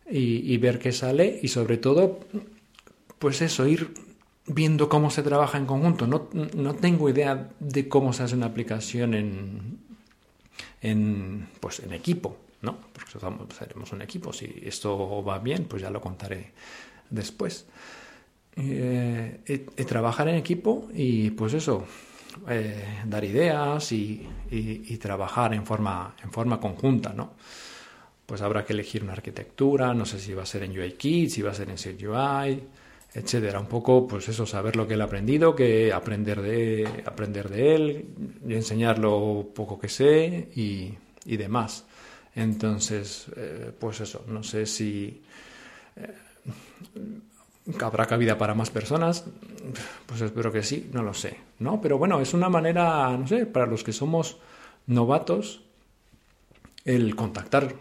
y, 0.09 0.57
ver 0.57 0.79
qué 0.79 0.91
sale. 0.91 1.39
Y 1.41 1.47
sobre 1.49 1.77
todo, 1.77 2.19
pues 3.19 3.41
eso, 3.41 3.67
ir 3.67 3.93
viendo 4.47 4.89
cómo 4.89 5.09
se 5.11 5.23
trabaja 5.23 5.57
en 5.57 5.65
conjunto. 5.65 6.07
No, 6.07 6.29
no 6.55 6.75
tengo 6.75 7.09
idea 7.09 7.49
de 7.59 7.87
cómo 7.87 8.13
se 8.13 8.23
hace 8.23 8.35
una 8.35 8.47
aplicación 8.47 9.13
en, 9.13 9.79
en, 10.81 11.47
pues 11.59 11.79
en 11.79 11.93
equipo, 11.93 12.37
¿no? 12.61 12.77
Porque 12.93 13.25
haremos 13.59 13.91
un 13.91 14.01
equipo. 14.01 14.33
Si 14.33 14.61
esto 14.63 15.23
va 15.23 15.39
bien, 15.39 15.65
pues 15.65 15.81
ya 15.81 15.89
lo 15.89 16.01
contaré 16.01 16.51
después. 17.09 17.65
Eh, 18.55 19.67
trabajar 19.87 20.27
en 20.29 20.35
equipo 20.35 20.89
y 20.91 21.29
pues 21.31 21.53
eso, 21.53 21.85
eh, 22.49 23.03
dar 23.05 23.23
ideas 23.23 23.91
y, 23.91 24.27
trabajar 24.99 25.53
en 25.53 25.65
forma, 25.65 26.15
en 26.23 26.31
forma 26.31 26.59
conjunta, 26.59 27.13
¿no? 27.13 27.33
Pues 28.25 28.41
habrá 28.41 28.65
que 28.65 28.73
elegir 28.73 29.03
una 29.03 29.13
arquitectura, 29.13 29.93
no 29.93 30.05
sé 30.05 30.19
si 30.19 30.33
va 30.33 30.43
a 30.43 30.45
ser 30.45 30.63
en 30.63 30.77
UIKit, 30.77 31.29
si 31.29 31.41
va 31.41 31.51
a 31.51 31.53
ser 31.53 31.69
en 31.69 31.75
UI, 31.75 32.63
etcétera. 33.13 33.59
Un 33.59 33.67
poco, 33.67 34.07
pues 34.07 34.27
eso, 34.27 34.45
saber 34.45 34.75
lo 34.75 34.87
que 34.87 34.95
él 34.95 35.01
ha 35.01 35.05
aprendido, 35.05 35.55
que 35.55 35.93
aprender 35.93 36.41
de, 36.41 37.03
aprender 37.05 37.49
de 37.49 37.75
él, 37.75 38.05
y 38.45 38.53
enseñar 38.53 38.99
lo 38.99 39.49
poco 39.53 39.79
que 39.79 39.87
sé 39.87 40.49
y, 40.55 40.93
demás. 41.37 41.85
Entonces, 42.35 43.27
eh, 43.35 43.71
pues 43.77 44.01
eso, 44.01 44.25
no 44.27 44.43
sé 44.43 44.65
si 44.65 45.21
¿Habrá 47.81 48.05
cabida 48.05 48.37
para 48.37 48.53
más 48.53 48.69
personas? 48.69 49.25
Pues 50.05 50.21
espero 50.21 50.51
que 50.51 50.63
sí, 50.63 50.89
no 50.93 51.03
lo 51.03 51.13
sé, 51.13 51.37
¿no? 51.59 51.81
Pero 51.81 51.97
bueno, 51.97 52.21
es 52.21 52.33
una 52.33 52.49
manera, 52.49 53.15
no 53.17 53.27
sé, 53.27 53.45
para 53.45 53.65
los 53.65 53.83
que 53.83 53.91
somos 53.91 54.37
novatos, 54.85 55.61
el 56.85 57.15
contactar 57.15 57.75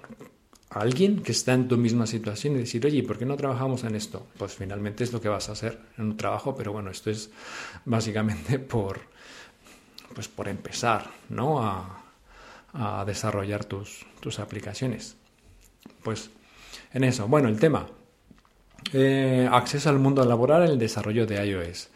a 0.71 0.81
alguien 0.81 1.23
que 1.23 1.33
está 1.33 1.55
en 1.55 1.69
tu 1.69 1.77
misma 1.77 2.07
situación 2.07 2.57
y 2.57 2.59
decir, 2.59 2.85
oye, 2.85 3.03
¿por 3.05 3.19
qué 3.19 3.25
no 3.25 3.37
trabajamos 3.37 3.85
en 3.85 3.95
esto? 3.95 4.27
Pues 4.37 4.55
finalmente 4.55 5.05
es 5.05 5.13
lo 5.13 5.21
que 5.21 5.29
vas 5.29 5.49
a 5.49 5.53
hacer 5.53 5.79
en 5.97 6.07
un 6.07 6.17
trabajo, 6.17 6.57
pero 6.57 6.73
bueno, 6.73 6.91
esto 6.91 7.11
es 7.11 7.31
básicamente 7.85 8.59
por, 8.59 9.01
pues 10.15 10.27
por 10.27 10.49
empezar, 10.49 11.09
¿no? 11.29 11.63
A, 11.63 12.03
a 12.73 13.05
desarrollar 13.05 13.65
tus, 13.65 14.05
tus 14.21 14.39
aplicaciones. 14.39 15.17
Pues 16.03 16.31
en 16.93 17.05
eso, 17.05 17.29
bueno, 17.29 17.49
el 17.49 17.59
tema, 17.59 17.87
eh, 18.93 19.49
acceso 19.51 19.91
al 19.91 19.99
mundo 19.99 20.25
laboral 20.25 20.65
en 20.65 20.71
el 20.71 20.79
desarrollo 20.79 21.27
de 21.27 21.45
iOS. 21.45 21.89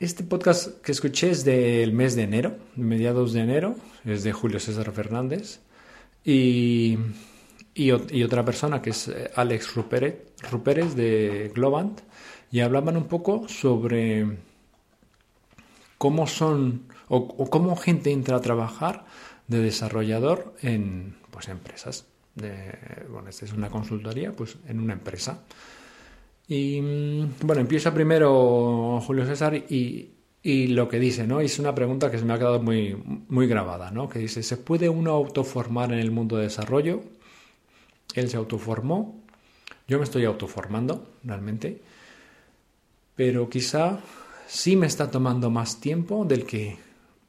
Este 0.00 0.24
podcast 0.24 0.80
que 0.82 0.92
escuché 0.92 1.30
es 1.30 1.44
del 1.44 1.92
mes 1.92 2.16
de 2.16 2.22
enero, 2.22 2.56
mediados 2.74 3.32
de 3.32 3.40
enero, 3.40 3.76
es 4.04 4.22
de 4.22 4.32
Julio 4.32 4.60
César 4.60 4.92
Fernández. 4.92 5.60
Y, 6.24 6.98
otra 8.24 8.44
persona 8.44 8.82
que 8.82 8.90
es 8.90 9.08
eh, 9.08 9.30
Alex 9.36 9.74
Ruperes 9.74 10.96
de 10.96 11.52
Globant. 11.54 12.00
Y 12.50 12.60
hablaban 12.60 12.96
un 12.96 13.06
poco 13.06 13.48
sobre 13.48 14.38
cómo 15.98 16.26
son 16.26 16.86
o, 17.08 17.50
cómo 17.50 17.76
gente 17.76 18.10
entra 18.10 18.36
a 18.36 18.40
trabajar 18.40 19.04
de 19.48 19.60
desarrollador 19.60 20.54
en 20.62 21.16
pues 21.30 21.48
empresas. 21.48 22.06
bueno, 23.10 23.28
esta 23.28 23.44
es 23.44 23.52
una 23.52 23.70
consultoría, 23.70 24.32
pues 24.32 24.56
en 24.68 24.80
una 24.80 24.94
empresa. 24.94 25.42
Y 26.48 26.80
mm, 26.80 27.34
bueno, 27.42 27.60
empieza 27.60 27.92
primero 27.92 29.00
Julio 29.00 29.26
César 29.26 29.54
y, 29.54 30.10
y 30.42 30.68
lo 30.68 30.88
que 30.88 31.00
dice, 31.00 31.26
¿no? 31.26 31.40
Es 31.40 31.58
una 31.58 31.74
pregunta 31.74 32.10
que 32.10 32.18
se 32.18 32.24
me 32.24 32.34
ha 32.34 32.38
quedado 32.38 32.62
muy, 32.62 32.96
muy 33.28 33.46
grabada, 33.46 33.90
¿no? 33.90 34.08
Que 34.08 34.20
dice, 34.20 34.42
¿se 34.42 34.56
puede 34.56 34.88
uno 34.88 35.12
autoformar 35.12 35.92
en 35.92 35.98
el 35.98 36.10
mundo 36.10 36.36
de 36.36 36.44
desarrollo? 36.44 37.02
Él 38.14 38.30
se 38.30 38.36
autoformó, 38.36 39.22
yo 39.88 39.98
me 39.98 40.04
estoy 40.04 40.24
autoformando 40.24 41.06
realmente, 41.24 41.82
pero 43.14 43.48
quizá 43.48 44.00
sí 44.46 44.76
me 44.76 44.86
está 44.86 45.10
tomando 45.10 45.50
más 45.50 45.80
tiempo 45.80 46.24
del 46.24 46.46
que 46.46 46.76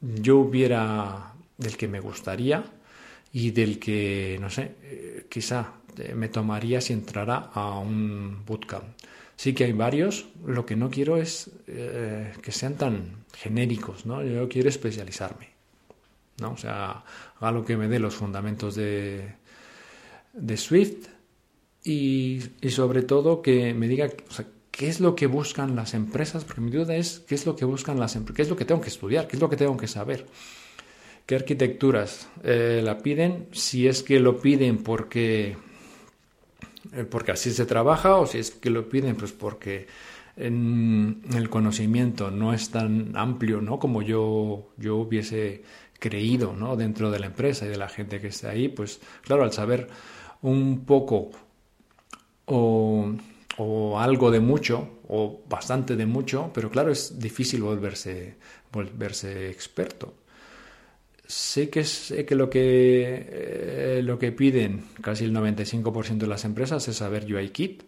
yo 0.00 0.38
hubiera, 0.38 1.34
del 1.56 1.76
que 1.76 1.88
me 1.88 2.00
gustaría 2.00 2.64
y 3.32 3.50
del 3.50 3.78
que, 3.78 4.38
no 4.40 4.50
sé, 4.50 4.76
eh, 4.82 5.26
quizá 5.28 5.74
me 6.14 6.28
tomaría 6.28 6.80
si 6.80 6.92
entrara 6.92 7.50
a 7.52 7.78
un 7.78 8.44
bootcamp. 8.46 8.84
Sí 9.36 9.52
que 9.52 9.64
hay 9.64 9.72
varios, 9.72 10.26
lo 10.44 10.66
que 10.66 10.76
no 10.76 10.90
quiero 10.90 11.16
es 11.16 11.50
eh, 11.66 12.32
que 12.42 12.52
sean 12.52 12.74
tan 12.74 13.24
genéricos, 13.34 14.04
¿no? 14.04 14.22
Yo 14.24 14.48
quiero 14.48 14.68
especializarme, 14.68 15.50
¿no? 16.40 16.52
O 16.52 16.56
sea, 16.56 17.04
algo 17.40 17.64
que 17.64 17.76
me 17.76 17.88
dé 17.88 18.00
los 18.00 18.14
fundamentos 18.16 18.74
de, 18.74 19.34
de 20.32 20.56
Swift 20.56 21.08
y, 21.84 22.42
sobre 22.68 23.02
todo 23.02 23.42
que 23.42 23.74
me 23.74 23.88
diga 23.88 24.10
qué 24.70 24.88
es 24.88 25.00
lo 25.00 25.14
que 25.14 25.26
buscan 25.26 25.76
las 25.76 25.94
empresas, 25.94 26.44
porque 26.44 26.60
mi 26.60 26.70
duda 26.70 26.96
es 26.96 27.20
qué 27.20 27.34
es 27.34 27.46
lo 27.46 27.56
que 27.56 27.64
buscan 27.64 27.98
las 27.98 28.16
empresas, 28.16 28.36
qué 28.36 28.42
es 28.42 28.50
lo 28.50 28.56
que 28.56 28.64
tengo 28.64 28.80
que 28.80 28.88
estudiar, 28.88 29.28
qué 29.28 29.36
es 29.36 29.40
lo 29.40 29.48
que 29.48 29.56
tengo 29.56 29.76
que 29.76 29.86
saber, 29.86 30.26
qué 31.28 31.36
arquitecturas 31.36 32.26
eh, 32.42 32.80
la 32.82 32.96
piden, 33.00 33.48
si 33.52 33.86
es 33.86 34.02
que 34.02 34.18
lo 34.18 34.40
piden 34.40 34.78
porque 34.78 35.58
eh, 36.94 37.04
porque 37.04 37.32
así 37.32 37.50
se 37.50 37.66
trabaja 37.66 38.16
o 38.16 38.24
si 38.24 38.38
es 38.38 38.50
que 38.50 38.70
lo 38.70 38.88
piden 38.88 39.14
pues 39.14 39.32
porque 39.32 39.86
el 40.36 41.48
conocimiento 41.50 42.30
no 42.30 42.54
es 42.54 42.70
tan 42.70 43.14
amplio 43.14 43.60
¿no? 43.60 43.78
como 43.78 44.00
yo, 44.00 44.70
yo 44.78 44.96
hubiese 44.96 45.64
creído 45.98 46.54
¿no? 46.54 46.76
dentro 46.76 47.10
de 47.10 47.18
la 47.18 47.26
empresa 47.26 47.66
y 47.66 47.68
de 47.68 47.76
la 47.76 47.90
gente 47.90 48.20
que 48.20 48.28
está 48.28 48.50
ahí, 48.50 48.68
pues 48.68 48.98
claro, 49.20 49.42
al 49.42 49.52
saber 49.52 49.88
un 50.40 50.86
poco 50.86 51.30
o, 52.46 53.12
o 53.58 54.00
algo 54.00 54.30
de 54.30 54.40
mucho 54.40 55.00
o 55.08 55.42
bastante 55.46 55.94
de 55.94 56.06
mucho, 56.06 56.52
pero 56.54 56.70
claro, 56.70 56.90
es 56.90 57.18
difícil 57.18 57.60
volverse, 57.60 58.36
volverse 58.72 59.50
experto 59.50 60.14
sé 61.28 61.68
que, 61.68 61.84
sé 61.84 62.24
que 62.24 62.34
lo 62.34 62.48
que 62.48 63.26
eh, 63.28 64.00
lo 64.02 64.18
que 64.18 64.32
piden 64.32 64.86
casi 65.02 65.26
el 65.26 65.34
95% 65.34 66.16
de 66.16 66.26
las 66.26 66.46
empresas 66.46 66.88
es 66.88 66.96
saber 66.96 67.32
UIKit 67.32 67.82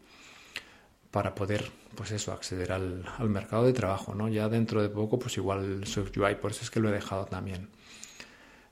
para 1.10 1.34
poder 1.34 1.64
pues 1.94 2.12
eso 2.12 2.32
acceder 2.32 2.70
al, 2.70 3.04
al, 3.18 3.30
mercado 3.30 3.64
de 3.64 3.72
trabajo 3.72 4.14
no 4.14 4.28
ya 4.28 4.48
dentro 4.50 4.82
de 4.82 4.90
poco 4.90 5.18
pues 5.18 5.38
igual 5.38 5.82
UI 5.82 6.34
por 6.36 6.50
eso 6.50 6.62
es 6.62 6.70
que 6.70 6.80
lo 6.80 6.90
he 6.90 6.92
dejado 6.92 7.24
también. 7.24 7.68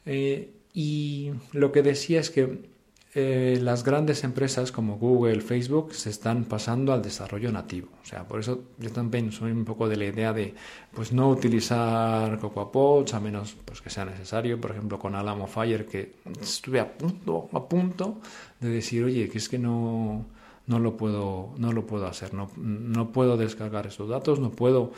Eh, 0.04 0.52
y 0.74 1.32
lo 1.52 1.72
que 1.72 1.82
decía 1.82 2.20
es 2.20 2.30
que 2.30 2.68
eh, 3.14 3.58
las 3.62 3.84
grandes 3.84 4.22
empresas 4.22 4.70
como 4.70 4.98
Google, 4.98 5.40
Facebook 5.40 5.94
se 5.94 6.10
están 6.10 6.44
pasando 6.44 6.92
al 6.92 7.00
desarrollo 7.00 7.50
nativo. 7.50 7.88
O 8.02 8.04
sea, 8.04 8.28
por 8.28 8.40
eso 8.40 8.64
yo 8.78 8.90
también 8.90 9.32
soy 9.32 9.50
un 9.50 9.64
poco 9.64 9.88
de 9.88 9.96
la 9.96 10.04
idea 10.04 10.32
de 10.34 10.54
pues 10.92 11.12
no 11.12 11.30
utilizar 11.30 12.38
CocoaPods 12.38 13.14
a 13.14 13.20
menos 13.20 13.56
pues, 13.64 13.80
que 13.80 13.88
sea 13.88 14.04
necesario. 14.04 14.60
Por 14.60 14.72
ejemplo, 14.72 14.98
con 14.98 15.14
Alamo 15.14 15.46
Fire 15.46 15.86
que 15.86 16.16
estuve 16.40 16.80
a 16.80 16.98
punto, 16.98 17.48
a 17.52 17.66
punto 17.66 18.18
de 18.60 18.68
decir, 18.68 19.04
oye, 19.04 19.28
que 19.30 19.38
es 19.38 19.48
que 19.48 19.58
no, 19.58 20.26
no 20.66 20.78
lo 20.78 20.96
puedo, 20.98 21.54
no 21.56 21.72
lo 21.72 21.86
puedo 21.86 22.06
hacer, 22.06 22.34
no, 22.34 22.50
no 22.56 23.10
puedo 23.10 23.38
descargar 23.38 23.86
esos 23.86 24.10
datos, 24.10 24.38
no 24.38 24.50
puedo 24.50 24.92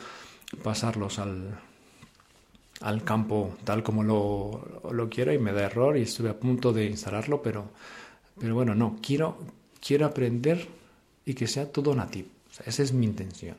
pasarlos 0.63 1.17
al, 1.17 1.57
al 2.81 3.03
campo 3.03 3.55
tal 3.63 3.83
como 3.83 4.03
lo, 4.03 4.81
lo, 4.91 5.09
quiero 5.09 5.31
y 5.33 5.39
me 5.39 5.53
da 5.53 5.63
error 5.63 5.97
y 5.97 6.01
estuve 6.01 6.29
a 6.29 6.39
punto 6.39 6.73
de 6.73 6.85
instalarlo, 6.85 7.41
pero 7.41 7.69
pero 8.41 8.55
bueno, 8.55 8.73
no, 8.73 8.97
quiero, 9.01 9.37
quiero 9.85 10.07
aprender 10.07 10.67
y 11.25 11.35
que 11.35 11.47
sea 11.47 11.71
todo 11.71 11.93
nativo. 11.93 12.29
esa 12.65 12.81
es 12.81 12.91
mi 12.91 13.05
intención. 13.05 13.55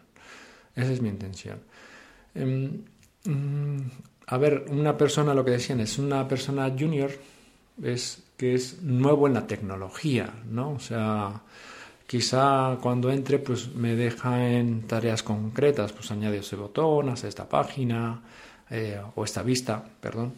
Esa 0.75 0.93
es 0.93 1.01
mi 1.01 1.09
intención. 1.09 1.61
Em, 2.35 2.83
mm, 3.25 3.81
a 4.27 4.39
ver, 4.39 4.65
una 4.71 4.97
persona, 4.97 5.35
lo 5.35 5.45
que 5.45 5.53
decían, 5.53 5.79
es 5.81 5.99
una 5.99 6.27
persona 6.27 6.69
junior, 6.77 7.13
es 7.83 8.25
que 8.37 8.55
es 8.55 8.83
nuevo 8.83 9.29
en 9.29 9.35
la 9.35 9.47
tecnología, 9.47 10.33
¿no? 10.51 10.73
O 10.73 10.81
sea, 10.81 11.43
quizá 12.07 12.79
cuando 12.83 13.11
entre, 13.11 13.39
pues 13.39 13.73
me 13.75 13.95
deja 13.95 14.51
en 14.51 14.83
tareas 14.89 15.23
concretas, 15.23 15.93
pues 15.93 16.11
añade 16.11 16.39
ese 16.39 16.57
botón, 16.57 17.09
hace 17.11 17.29
esta 17.29 17.49
página, 17.49 18.21
eh, 18.73 19.01
o 19.15 19.25
esta 19.25 19.43
vista, 19.43 19.85
perdón 20.01 20.33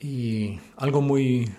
y 0.00 0.58
algo 0.76 1.00
muy, 1.00 1.50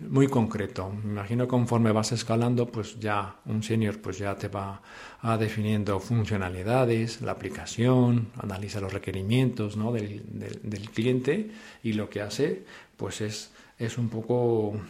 muy 0.00 0.26
concreto. 0.26 0.90
Me 0.90 1.12
imagino 1.12 1.46
conforme 1.46 1.92
vas 1.92 2.10
escalando, 2.12 2.66
pues 2.66 2.98
ya 2.98 3.36
un 3.44 3.62
senior 3.62 4.00
pues 4.00 4.18
ya 4.18 4.34
te 4.34 4.48
va 4.48 4.82
a 5.22 5.36
definiendo 5.36 6.00
funcionalidades, 6.00 7.20
la 7.22 7.32
aplicación, 7.32 8.28
analiza 8.38 8.80
los 8.80 8.92
requerimientos 8.92 9.76
¿no? 9.76 9.92
del, 9.92 10.22
del, 10.62 10.90
cliente 10.90 11.50
y 11.82 11.92
lo 11.92 12.10
que 12.10 12.22
hace 12.22 12.64
pues 12.96 13.20
es, 13.20 13.52
es 13.78 13.98
un 13.98 14.08
poco, 14.08 14.80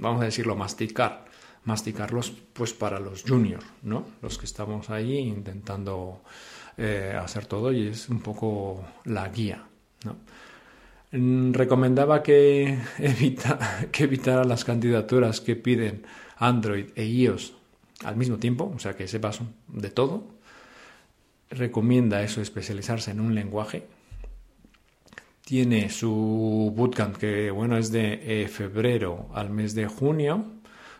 vamos 0.00 0.20
a 0.20 0.26
decirlo, 0.26 0.56
masticar, 0.56 1.24
masticarlos 1.64 2.32
pues 2.52 2.74
para 2.74 3.00
los 3.00 3.22
juniors, 3.22 3.64
¿no? 3.82 4.04
los 4.20 4.36
que 4.36 4.44
estamos 4.44 4.90
ahí 4.90 5.16
intentando 5.16 6.20
eh, 6.78 7.18
hacer 7.20 7.46
todo 7.46 7.72
y 7.72 7.88
es 7.88 8.08
un 8.08 8.20
poco 8.20 8.84
la 9.04 9.28
guía. 9.28 9.64
¿no? 10.04 10.16
recomendaba 11.10 12.22
que, 12.22 12.78
evita, 12.98 13.88
que 13.92 14.04
evitara 14.04 14.44
las 14.44 14.64
candidaturas 14.64 15.40
que 15.40 15.56
piden 15.56 16.04
Android 16.36 16.86
e 16.94 17.04
iOS 17.04 17.54
al 18.04 18.16
mismo 18.16 18.38
tiempo, 18.38 18.72
o 18.74 18.78
sea 18.78 18.96
que 18.96 19.08
sepas 19.08 19.40
de 19.68 19.90
todo. 19.90 20.24
Recomienda 21.50 22.22
eso, 22.22 22.40
especializarse 22.40 23.10
en 23.10 23.20
un 23.20 23.34
lenguaje. 23.34 23.86
Tiene 25.44 25.88
su 25.88 26.72
bootcamp 26.76 27.16
que, 27.16 27.50
bueno, 27.50 27.78
es 27.78 27.90
de 27.90 28.42
eh, 28.42 28.48
febrero 28.48 29.28
al 29.32 29.50
mes 29.50 29.74
de 29.74 29.86
junio. 29.86 30.44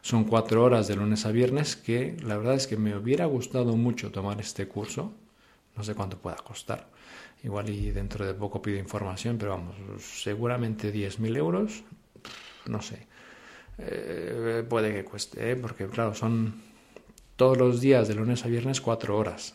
Son 0.00 0.24
cuatro 0.24 0.64
horas 0.64 0.88
de 0.88 0.96
lunes 0.96 1.26
a 1.26 1.32
viernes 1.32 1.76
que 1.76 2.16
la 2.22 2.38
verdad 2.38 2.54
es 2.54 2.66
que 2.66 2.78
me 2.78 2.96
hubiera 2.96 3.26
gustado 3.26 3.76
mucho 3.76 4.10
tomar 4.10 4.40
este 4.40 4.66
curso. 4.66 5.12
No 5.78 5.84
sé 5.84 5.94
cuánto 5.94 6.18
pueda 6.18 6.36
costar 6.36 6.88
igual 7.42 7.70
y 7.70 7.90
dentro 7.90 8.26
de 8.26 8.34
poco 8.34 8.60
pido 8.60 8.78
información, 8.78 9.38
pero 9.38 9.52
vamos, 9.52 9.76
seguramente 10.02 10.92
10.000 10.92 11.36
euros, 11.36 11.84
no 12.66 12.82
sé, 12.82 13.06
eh, 13.78 14.64
puede 14.68 14.92
que 14.92 15.04
cueste, 15.04 15.52
¿eh? 15.52 15.56
porque 15.56 15.86
claro, 15.86 16.14
son 16.14 16.62
todos 17.36 17.56
los 17.56 17.80
días 17.80 18.08
de 18.08 18.14
lunes 18.14 18.44
a 18.44 18.48
viernes 18.48 18.80
cuatro 18.80 19.16
horas, 19.16 19.54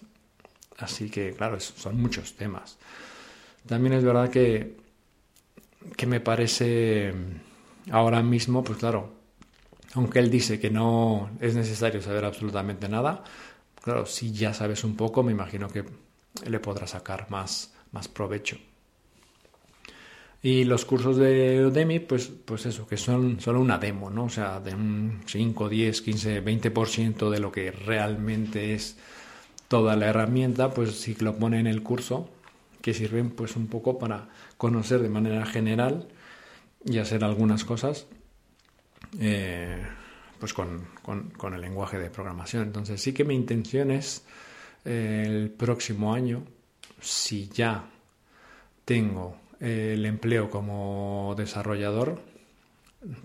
así 0.77 1.09
que 1.09 1.33
claro, 1.33 1.59
son 1.59 2.01
muchos 2.01 2.35
temas. 2.35 2.77
También 3.67 3.93
es 3.93 4.03
verdad 4.03 4.29
que, 4.29 4.77
que 5.95 6.05
me 6.05 6.19
parece 6.19 7.13
ahora 7.91 8.21
mismo, 8.21 8.63
pues 8.63 8.79
claro, 8.79 9.11
aunque 9.93 10.19
él 10.19 10.29
dice 10.29 10.59
que 10.59 10.69
no 10.69 11.31
es 11.39 11.55
necesario 11.55 12.01
saber 12.01 12.23
absolutamente 12.25 12.87
nada, 12.87 13.23
claro, 13.81 14.05
si 14.05 14.31
ya 14.31 14.53
sabes 14.53 14.85
un 14.85 14.95
poco, 14.95 15.21
me 15.23 15.33
imagino 15.33 15.67
que 15.67 15.83
le 16.47 16.59
podrá 16.59 16.87
sacar 16.87 17.29
más, 17.29 17.73
más 17.91 18.07
provecho. 18.07 18.57
Y 20.41 20.65
los 20.65 20.83
cursos 20.83 21.15
de 21.15 21.65
Udemy, 21.65 21.99
pues, 21.99 22.27
pues 22.27 22.65
eso, 22.65 22.85
que 22.85 22.97
son 22.97 23.39
solo 23.39 23.61
una 23.61 23.77
demo, 23.77 24.09
¿no? 24.09 24.25
O 24.25 24.29
sea, 24.29 24.59
de 24.59 24.75
un 24.75 25.21
5, 25.25 25.69
10, 25.69 26.01
15, 26.01 26.43
20% 26.43 27.29
de 27.29 27.39
lo 27.39 27.49
que 27.51 27.71
realmente 27.71 28.73
es 28.73 28.97
toda 29.69 29.95
la 29.95 30.07
herramienta, 30.07 30.71
pues 30.71 31.05
que 31.05 31.23
lo 31.23 31.37
pone 31.37 31.59
en 31.59 31.67
el 31.67 31.81
curso, 31.81 32.29
que 32.81 32.93
sirven 32.93 33.31
pues 33.31 33.55
un 33.55 33.67
poco 33.67 33.97
para 33.97 34.27
conocer 34.57 35.01
de 35.01 35.09
manera 35.09 35.45
general 35.45 36.09
y 36.83 36.97
hacer 36.97 37.23
algunas 37.23 37.63
cosas 37.63 38.05
eh, 39.19 39.81
pues 40.39 40.53
con, 40.53 40.87
con, 41.01 41.53
el 41.53 41.61
lenguaje 41.61 41.97
de 41.97 42.09
programación. 42.09 42.63
Entonces 42.63 43.01
sí 43.01 43.13
que 43.13 43.23
mi 43.23 43.33
intención 43.33 43.91
es 43.91 44.25
el 44.85 45.49
próximo 45.51 46.13
año 46.13 46.43
si 47.03 47.49
ya 47.49 47.89
tengo 48.85 49.37
el 49.59 50.05
empleo 50.05 50.49
como 50.49 51.35
desarrollador, 51.37 52.21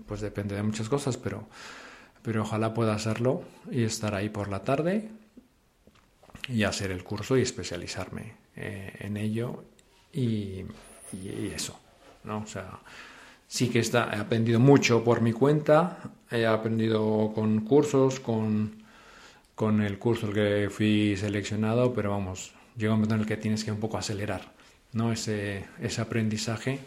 pues 0.05 0.21
depende 0.21 0.55
de 0.55 0.63
muchas 0.63 0.89
cosas, 0.89 1.17
pero, 1.17 1.47
pero 2.21 2.43
ojalá 2.43 2.73
pueda 2.73 2.93
hacerlo 2.93 3.43
y 3.71 3.83
estar 3.83 4.15
ahí 4.15 4.29
por 4.29 4.49
la 4.49 4.63
tarde 4.63 5.09
y 6.47 6.63
hacer 6.63 6.91
el 6.91 7.03
curso 7.03 7.37
y 7.37 7.41
especializarme 7.41 8.35
eh, 8.55 8.93
en 8.99 9.17
ello 9.17 9.63
y, 10.13 10.65
eso, 11.53 11.79
¿no? 12.23 12.39
O 12.39 12.45
sea, 12.45 12.79
sí 13.47 13.69
que 13.69 13.79
está, 13.79 14.11
he 14.13 14.19
aprendido 14.19 14.59
mucho 14.59 15.03
por 15.03 15.21
mi 15.21 15.33
cuenta, 15.33 15.97
he 16.29 16.45
aprendido 16.45 17.31
con 17.33 17.61
cursos, 17.61 18.19
con, 18.19 18.83
con 19.59 19.81
el 19.81 19.99
curso 19.99 20.27
el 20.27 20.33
que 20.33 20.69
fui 20.69 21.17
seleccionado, 21.17 21.93
pero 21.93 22.11
vamos, 22.11 22.53
llega 22.77 22.93
un 22.93 22.99
momento 22.99 23.15
en 23.15 23.21
el 23.23 23.27
que 23.27 23.35
tienes 23.35 23.65
que 23.65 23.73
un 23.73 23.79
poco 23.81 23.97
acelerar, 23.97 24.53
¿no? 24.93 25.11
Ese, 25.11 25.65
ese 25.81 25.99
aprendizaje, 25.99 26.79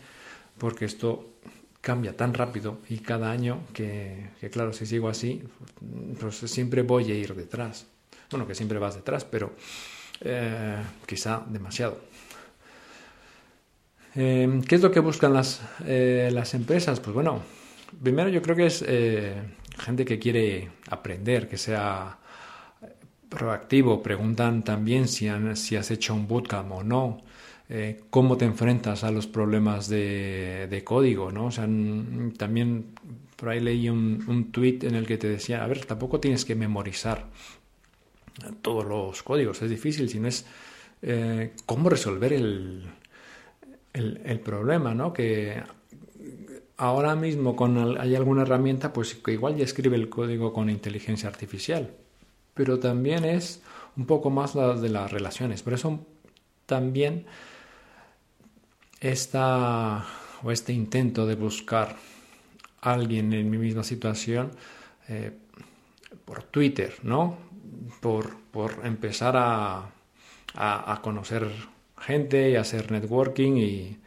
porque 0.56 0.86
esto 0.86 1.34
cambia 1.82 2.16
tan 2.16 2.32
rápido 2.32 2.78
y 2.88 3.00
cada 3.00 3.30
año 3.30 3.60
que, 3.74 4.30
claro, 4.50 4.72
si 4.72 4.86
sigo 4.86 5.10
así, 5.10 5.42
pues 6.18 6.36
siempre 6.36 6.80
voy 6.80 7.12
a 7.12 7.14
ir 7.14 7.34
detrás. 7.34 7.84
Bueno, 8.30 8.46
que 8.46 8.54
siempre 8.54 8.78
vas 8.78 8.94
detrás, 8.94 9.26
pero 9.26 9.52
eh, 10.22 10.82
quizá 11.04 11.44
demasiado. 11.46 12.00
Eh, 14.14 14.62
¿Qué 14.66 14.76
es 14.76 14.80
lo 14.80 14.90
que 14.90 15.00
buscan 15.00 15.34
las, 15.34 15.60
eh, 15.84 16.30
las 16.32 16.54
empresas? 16.54 17.00
Pues 17.00 17.12
bueno, 17.12 17.42
primero 18.02 18.30
yo 18.30 18.40
creo 18.40 18.56
que 18.56 18.64
es 18.64 18.82
gente 19.78 20.06
que 20.06 20.18
quiere 20.18 20.70
aprender, 20.88 21.50
que 21.50 21.58
sea 21.58 22.16
proactivo. 23.32 24.02
Preguntan 24.02 24.62
también 24.62 25.08
si, 25.08 25.28
si 25.54 25.76
has 25.76 25.90
hecho 25.90 26.14
un 26.14 26.28
bootcamp 26.28 26.72
o 26.72 26.82
no. 26.82 27.22
Eh, 27.68 28.02
cómo 28.10 28.36
te 28.36 28.44
enfrentas 28.44 29.02
a 29.02 29.10
los 29.10 29.26
problemas 29.26 29.88
de, 29.88 30.82
código, 30.84 31.32
¿no? 31.32 31.46
O 31.46 31.50
sea, 31.50 31.66
también 32.36 32.86
por 33.36 33.48
ahí 33.48 33.60
leí 33.60 33.88
un, 33.88 34.22
un 34.28 34.52
tweet 34.52 34.80
en 34.82 34.94
el 34.94 35.06
que 35.06 35.16
te 35.16 35.28
decía, 35.28 35.64
a 35.64 35.66
ver, 35.66 35.84
tampoco 35.86 36.20
tienes 36.20 36.44
que 36.44 36.54
memorizar 36.54 37.28
todos 38.60 38.84
los 38.84 39.22
códigos, 39.22 39.62
es 39.62 39.70
difícil, 39.70 40.08
sino 40.08 40.28
es 40.28 40.46
eh, 41.02 41.52
cómo 41.66 41.88
resolver 41.88 42.32
el, 42.32 42.84
el, 43.92 44.40
problema, 44.40 44.94
¿no? 44.94 45.12
Que 45.12 45.62
ahora 46.76 47.14
mismo 47.14 47.56
con 47.56 47.98
hay 47.98 48.14
alguna 48.14 48.42
herramienta, 48.42 48.92
pues 48.92 49.14
que 49.14 49.32
igual 49.32 49.56
ya 49.56 49.64
escribe 49.64 49.96
el 49.96 50.08
código 50.08 50.52
con 50.52 50.70
inteligencia 50.70 51.28
artificial, 51.28 51.90
pero 52.54 52.78
también 52.78 53.24
es 53.24 53.62
un 53.96 54.06
poco 54.06 54.30
más 54.30 54.54
la 54.54 54.74
de 54.74 54.88
las 54.88 55.10
relaciones. 55.10 55.62
Por 55.62 55.74
eso 55.74 56.00
también 56.66 57.26
esta 59.00 60.06
o 60.42 60.50
este 60.50 60.72
intento 60.72 61.26
de 61.26 61.34
buscar 61.34 61.96
a 62.80 62.92
alguien 62.92 63.32
en 63.32 63.50
mi 63.50 63.58
misma 63.58 63.84
situación 63.84 64.50
eh, 65.08 65.32
por 66.24 66.42
Twitter, 66.44 66.94
¿no? 67.02 67.36
Por, 68.00 68.40
empezar 68.84 69.34
a, 69.36 69.90
a, 70.54 71.00
conocer 71.02 71.50
gente 71.98 72.50
y 72.50 72.56
hacer 72.56 72.92
networking 72.92 73.56
y 73.56 73.98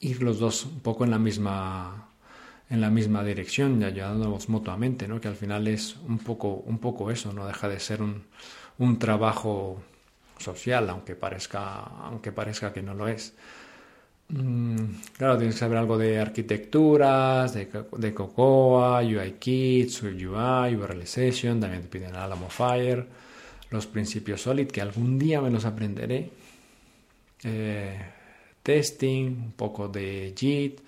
ir 0.00 0.22
los 0.22 0.38
dos 0.38 0.64
un 0.66 0.80
poco 0.80 1.04
en 1.04 1.10
la 1.10 1.18
misma 1.18 2.03
en 2.74 2.80
la 2.80 2.90
misma 2.90 3.24
dirección 3.24 3.80
y 3.80 3.84
ayudándonos 3.84 4.48
mutuamente, 4.48 5.08
¿no? 5.08 5.20
Que 5.20 5.28
al 5.28 5.36
final 5.36 5.66
es 5.68 5.96
un 6.08 6.18
poco, 6.18 6.48
un 6.66 6.78
poco 6.78 7.10
eso, 7.10 7.32
no 7.32 7.46
deja 7.46 7.68
de 7.68 7.80
ser 7.80 8.02
un, 8.02 8.24
un 8.78 8.98
trabajo 8.98 9.80
social, 10.38 10.90
aunque 10.90 11.14
parezca, 11.14 11.80
aunque 11.80 12.32
parezca 12.32 12.72
que 12.72 12.82
no 12.82 12.94
lo 12.94 13.08
es. 13.08 13.34
Mm, 14.28 14.76
claro, 15.16 15.36
tienes 15.38 15.54
que 15.54 15.60
saber 15.60 15.78
algo 15.78 15.96
de 15.98 16.18
arquitecturas, 16.18 17.54
de, 17.54 17.68
de 17.96 18.14
Cocoa, 18.14 19.00
UI, 19.00 19.36
UI 20.02 20.76
Realization, 20.76 21.60
también 21.60 21.82
te 21.82 21.88
piden 21.88 22.16
Alamo 22.16 22.48
Fire, 22.48 23.06
los 23.70 23.86
principios 23.86 24.42
Solid, 24.42 24.66
que 24.68 24.80
algún 24.80 25.18
día 25.18 25.40
me 25.40 25.50
los 25.50 25.64
aprenderé. 25.64 26.30
Eh, 27.44 27.98
testing, 28.62 29.26
un 29.26 29.52
poco 29.52 29.88
de 29.88 30.32
JIT, 30.36 30.80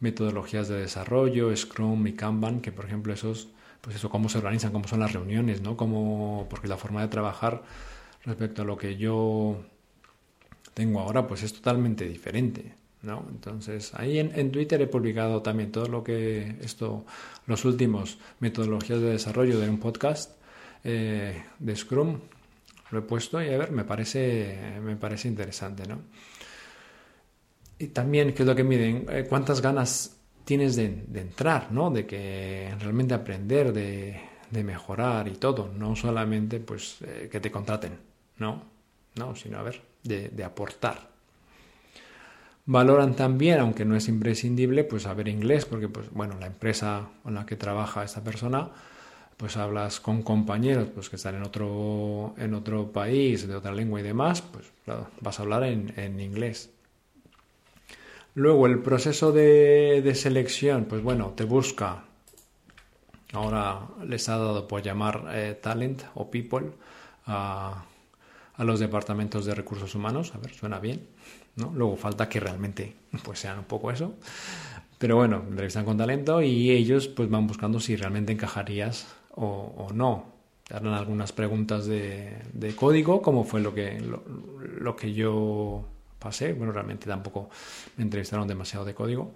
metodologías 0.00 0.68
de 0.68 0.80
desarrollo, 0.80 1.54
Scrum 1.56 2.06
y 2.06 2.14
Kanban, 2.14 2.60
que 2.60 2.72
por 2.72 2.86
ejemplo 2.86 3.12
esos, 3.12 3.48
pues 3.80 3.96
eso, 3.96 4.10
cómo 4.10 4.28
se 4.28 4.38
organizan, 4.38 4.72
cómo 4.72 4.88
son 4.88 5.00
las 5.00 5.12
reuniones, 5.12 5.60
¿no? 5.60 5.76
Cómo, 5.76 6.46
porque 6.50 6.68
la 6.68 6.76
forma 6.76 7.02
de 7.02 7.08
trabajar 7.08 7.62
respecto 8.24 8.62
a 8.62 8.64
lo 8.64 8.76
que 8.76 8.96
yo 8.96 9.62
tengo 10.74 11.00
ahora, 11.00 11.26
pues 11.26 11.42
es 11.42 11.52
totalmente 11.52 12.08
diferente. 12.08 12.74
¿no? 13.02 13.24
Entonces, 13.30 13.94
ahí 13.94 14.18
en, 14.18 14.52
Twitter 14.52 14.80
he 14.82 14.86
publicado 14.86 15.40
también 15.42 15.72
todo 15.72 15.86
lo 15.86 16.04
que 16.04 16.56
esto, 16.60 17.04
los 17.46 17.64
últimos 17.64 18.18
metodologías 18.40 19.00
de 19.00 19.10
desarrollo 19.10 19.58
de 19.58 19.70
un 19.70 19.78
podcast 19.78 20.32
eh, 20.84 21.42
de 21.58 21.76
Scrum, 21.76 22.18
lo 22.90 22.98
he 22.98 23.02
puesto 23.02 23.42
y 23.42 23.48
a 23.48 23.58
ver, 23.58 23.70
me 23.70 23.84
parece, 23.84 24.78
me 24.82 24.96
parece 24.96 25.28
interesante, 25.28 25.86
¿no? 25.86 25.98
Y 27.80 27.88
también, 27.88 28.32
¿qué 28.34 28.42
es 28.42 28.46
lo 28.46 28.54
que 28.54 28.62
miden? 28.62 29.06
Eh, 29.10 29.26
¿Cuántas 29.28 29.60
ganas 29.60 30.16
tienes 30.44 30.76
de, 30.76 31.04
entrar, 31.14 31.72
¿no? 31.72 31.90
De 31.90 32.06
que 32.06 32.72
realmente 32.78 33.14
aprender, 33.14 33.72
de, 33.72 34.20
mejorar 34.62 35.26
y 35.28 35.36
todo, 35.36 35.72
no 35.76 35.96
solamente 35.96 36.60
pues 36.60 36.98
eh, 37.02 37.28
que 37.30 37.40
te 37.40 37.50
contraten, 37.50 37.92
¿no? 38.38 38.62
No, 39.16 39.34
sino 39.34 39.58
a 39.58 39.62
ver, 39.62 39.80
de, 40.02 40.28
de 40.28 40.44
aportar. 40.44 41.08
Valoran 42.66 43.16
también, 43.16 43.58
aunque 43.60 43.84
no 43.84 43.96
es 43.96 44.06
imprescindible, 44.08 44.84
pues 44.84 45.04
saber 45.04 45.26
inglés, 45.28 45.64
porque 45.64 45.88
pues 45.88 46.10
bueno, 46.10 46.36
la 46.38 46.46
empresa 46.46 47.08
con 47.22 47.34
la 47.34 47.46
que 47.46 47.56
trabaja 47.56 48.04
esta 48.04 48.22
persona, 48.22 48.70
pues 49.40 49.56
hablas 49.56 50.00
con 50.00 50.22
compañeros 50.22 50.88
pues 50.94 51.08
que 51.08 51.16
están 51.16 51.36
en 51.36 51.42
otro 51.42 52.34
en 52.36 52.52
otro 52.52 52.92
país, 52.92 53.48
de 53.48 53.56
otra 53.56 53.72
lengua 53.72 53.98
y 54.00 54.02
demás, 54.02 54.42
pues 54.42 54.70
claro, 54.84 55.08
vas 55.20 55.40
a 55.40 55.42
hablar 55.42 55.64
en, 55.64 56.20
inglés. 56.20 56.70
Luego 58.34 58.66
el 58.66 58.78
proceso 58.80 59.32
de, 59.32 60.12
selección, 60.14 60.84
pues 60.84 61.02
bueno, 61.02 61.32
te 61.36 61.44
busca, 61.44 62.04
ahora 63.32 63.88
les 64.06 64.28
ha 64.28 64.38
dado 64.38 64.68
por 64.68 64.82
llamar 64.82 65.24
eh, 65.32 65.58
talent 65.60 66.02
o 66.14 66.30
people 66.30 66.70
a, 67.26 67.84
a 68.54 68.64
los 68.64 68.80
departamentos 68.80 69.46
de 69.46 69.54
recursos 69.54 69.94
humanos, 69.94 70.32
a 70.34 70.38
ver, 70.38 70.54
suena 70.54 70.78
bien 70.78 71.08
Luego 71.56 71.96
falta 71.96 72.28
que 72.28 72.40
realmente 72.40 72.94
pues 73.22 73.40
sean 73.40 73.58
un 73.58 73.64
poco 73.64 73.90
eso. 73.90 74.14
Pero 74.98 75.16
bueno, 75.16 75.42
entrevistan 75.48 75.84
con 75.84 75.96
talento 75.96 76.42
y 76.42 76.70
ellos 76.70 77.08
pues 77.08 77.30
van 77.30 77.46
buscando 77.46 77.80
si 77.80 77.96
realmente 77.96 78.32
encajarías 78.32 79.14
o, 79.34 79.88
no. 79.94 80.26
Te 80.66 80.76
harán 80.76 80.94
algunas 80.94 81.32
preguntas 81.32 81.86
de, 81.86 82.74
código, 82.76 83.22
como 83.22 83.44
fue 83.44 83.60
lo 83.60 83.74
que, 83.74 84.00
lo, 84.78 84.96
que 84.96 85.12
yo 85.12 85.84
pasé. 86.20 86.52
Bueno, 86.52 86.72
realmente 86.72 87.06
tampoco 87.06 87.50
me 87.96 88.04
entrevistaron 88.04 88.46
demasiado 88.46 88.84
de 88.84 88.94
código. 88.94 89.34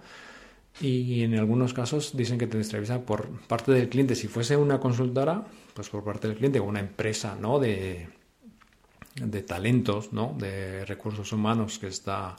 Y 0.80 1.22
en 1.22 1.36
algunos 1.36 1.74
casos 1.74 2.16
dicen 2.16 2.38
que 2.38 2.46
te 2.46 2.56
entrevistan 2.56 3.02
por 3.02 3.28
parte 3.46 3.72
del 3.72 3.88
cliente. 3.88 4.14
Si 4.14 4.28
fuese 4.28 4.56
una 4.56 4.78
consultora, 4.78 5.44
pues 5.74 5.88
por 5.88 6.04
parte 6.04 6.28
del 6.28 6.36
cliente 6.36 6.60
o 6.60 6.64
una 6.64 6.80
empresa, 6.80 7.36
¿no? 7.40 7.58
De, 7.58 8.08
de 9.14 9.42
talentos, 9.42 10.12
¿no? 10.12 10.34
de 10.38 10.84
recursos 10.84 11.32
humanos 11.32 11.78
que, 11.78 11.86
está, 11.86 12.36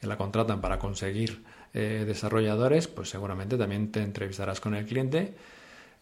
que 0.00 0.06
la 0.06 0.16
contratan 0.16 0.60
para 0.60 0.78
conseguir 0.78 1.44
eh, 1.74 2.04
desarrolladores, 2.06 2.88
pues 2.88 3.10
seguramente 3.10 3.56
también 3.56 3.92
te 3.92 4.02
entrevistarás 4.02 4.60
con 4.60 4.74
el 4.74 4.86
cliente, 4.86 5.34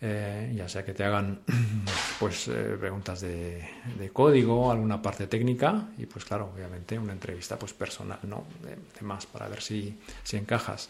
eh, 0.01 0.53
ya 0.55 0.69
sea 0.69 0.85
que 0.85 0.93
te 0.93 1.05
hagan 1.05 1.41
pues 2.21 2.49
eh, 2.49 2.77
preguntas 2.79 3.23
de, 3.23 3.67
código, 4.13 4.71
alguna 4.71 5.01
parte 5.01 5.27
técnica 5.27 5.89
y 5.97 6.07
pues 6.07 6.25
claro, 6.25 6.53
obviamente 6.55 6.99
una 6.99 7.13
entrevista 7.13 7.59
pues 7.59 7.73
personal, 7.73 8.19
¿no? 8.25 8.45
De, 8.63 9.05
más 9.05 9.27
para 9.27 9.49
ver 9.49 9.63
si, 9.63 9.99
si 10.23 10.37
encajas. 10.37 10.89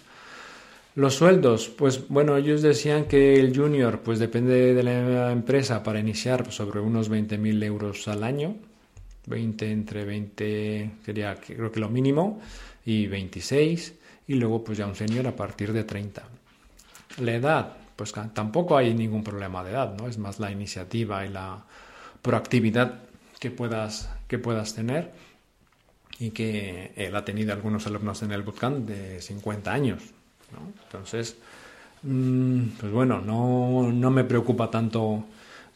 Los 0.97 1.14
sueldos, 1.14 1.69
pues 1.69 2.09
bueno, 2.09 2.37
ellos 2.37 2.62
decían 2.62 3.05
que 3.05 3.38
el 3.38 3.55
junior, 3.55 4.01
pues 4.01 4.19
depende 4.19 4.75
de 4.75 4.83
la 4.83 5.31
empresa 5.31 5.83
para 5.83 6.01
iniciar 6.01 6.51
sobre 6.51 6.81
unos 6.81 7.11
20.000 7.11 7.64
euros 7.64 8.09
al 8.09 8.25
año, 8.25 8.57
20 9.27 9.71
entre 9.71 10.05
20 10.05 10.90
sería 11.05 11.35
creo 11.35 11.71
que 11.71 11.81
lo 11.81 11.90
mínimo 11.90 12.40
y 12.85 13.07
26 13.07 13.95
y 14.29 14.35
luego 14.35 14.64
pues 14.64 14.79
ya 14.79 14.87
un 14.87 14.95
senior 14.95 15.27
a 15.27 15.37
partir 15.37 15.73
de 15.73 15.85
30. 15.85 16.23
La 17.21 17.35
edad, 17.35 17.77
pues 17.96 18.12
tampoco 18.35 18.76
hay 18.76 18.94
ningún 18.94 19.24
problema 19.24 19.64
de 19.64 19.70
edad, 19.72 19.94
¿no? 19.96 20.06
Es 20.06 20.18
más 20.18 20.38
la 20.38 20.50
iniciativa 20.50 21.24
y 21.24 21.30
la 21.30 21.64
proactividad 22.22 23.00
que 23.40 23.50
puedas, 23.50 24.11
que 24.28 24.38
puedas 24.38 24.74
tener 24.74 25.12
y 26.18 26.30
que 26.30 26.92
él 26.96 27.14
ha 27.16 27.24
tenido 27.24 27.52
algunos 27.52 27.87
alumnos 27.87 28.22
en 28.22 28.32
el 28.32 28.42
bootcamp 28.42 28.87
de 28.87 29.20
50 29.20 29.72
años, 29.72 30.02
¿no? 30.52 30.72
Entonces, 30.85 31.37
mm, 32.02 32.62
pues 32.80 32.92
bueno, 32.92 33.20
no, 33.20 33.90
no 33.92 34.11
me 34.11 34.24
preocupa 34.24 34.70
tanto, 34.70 35.24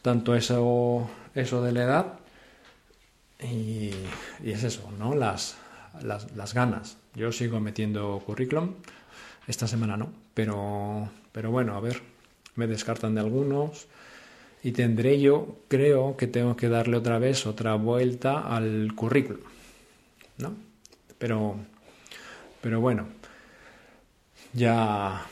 tanto 0.01 0.35
eso, 0.35 1.09
eso 1.35 1.61
de 1.61 1.71
la 1.71 1.83
edad 1.83 2.13
y, 3.43 3.91
es 4.43 4.63
eso, 4.63 4.91
¿no? 4.97 5.15
Las, 5.15 5.57
las, 6.01 6.53
ganas. 6.53 6.97
Yo 7.15 7.31
sigo 7.31 7.59
metiendo 7.59 8.21
currículum, 8.25 8.75
esta 9.47 9.67
semana 9.67 9.97
no, 9.97 10.11
pero, 10.33 11.09
pero 11.31 11.51
bueno, 11.51 11.75
a 11.75 11.79
ver, 11.79 12.01
me 12.61 12.67
descartan 12.67 13.15
de 13.15 13.21
algunos 13.21 13.87
y 14.63 14.71
tendré 14.71 15.19
yo, 15.19 15.57
creo 15.67 16.15
que 16.15 16.27
tengo 16.27 16.55
que 16.55 16.69
darle 16.69 16.95
otra 16.95 17.17
vez 17.17 17.47
otra 17.47 17.73
vuelta 17.75 18.39
al 18.55 18.93
currículum, 18.95 19.41
¿no? 20.37 20.53
Pero 21.17 21.55
Pero 22.61 22.79
bueno, 22.79 23.07
ya, 24.53 25.25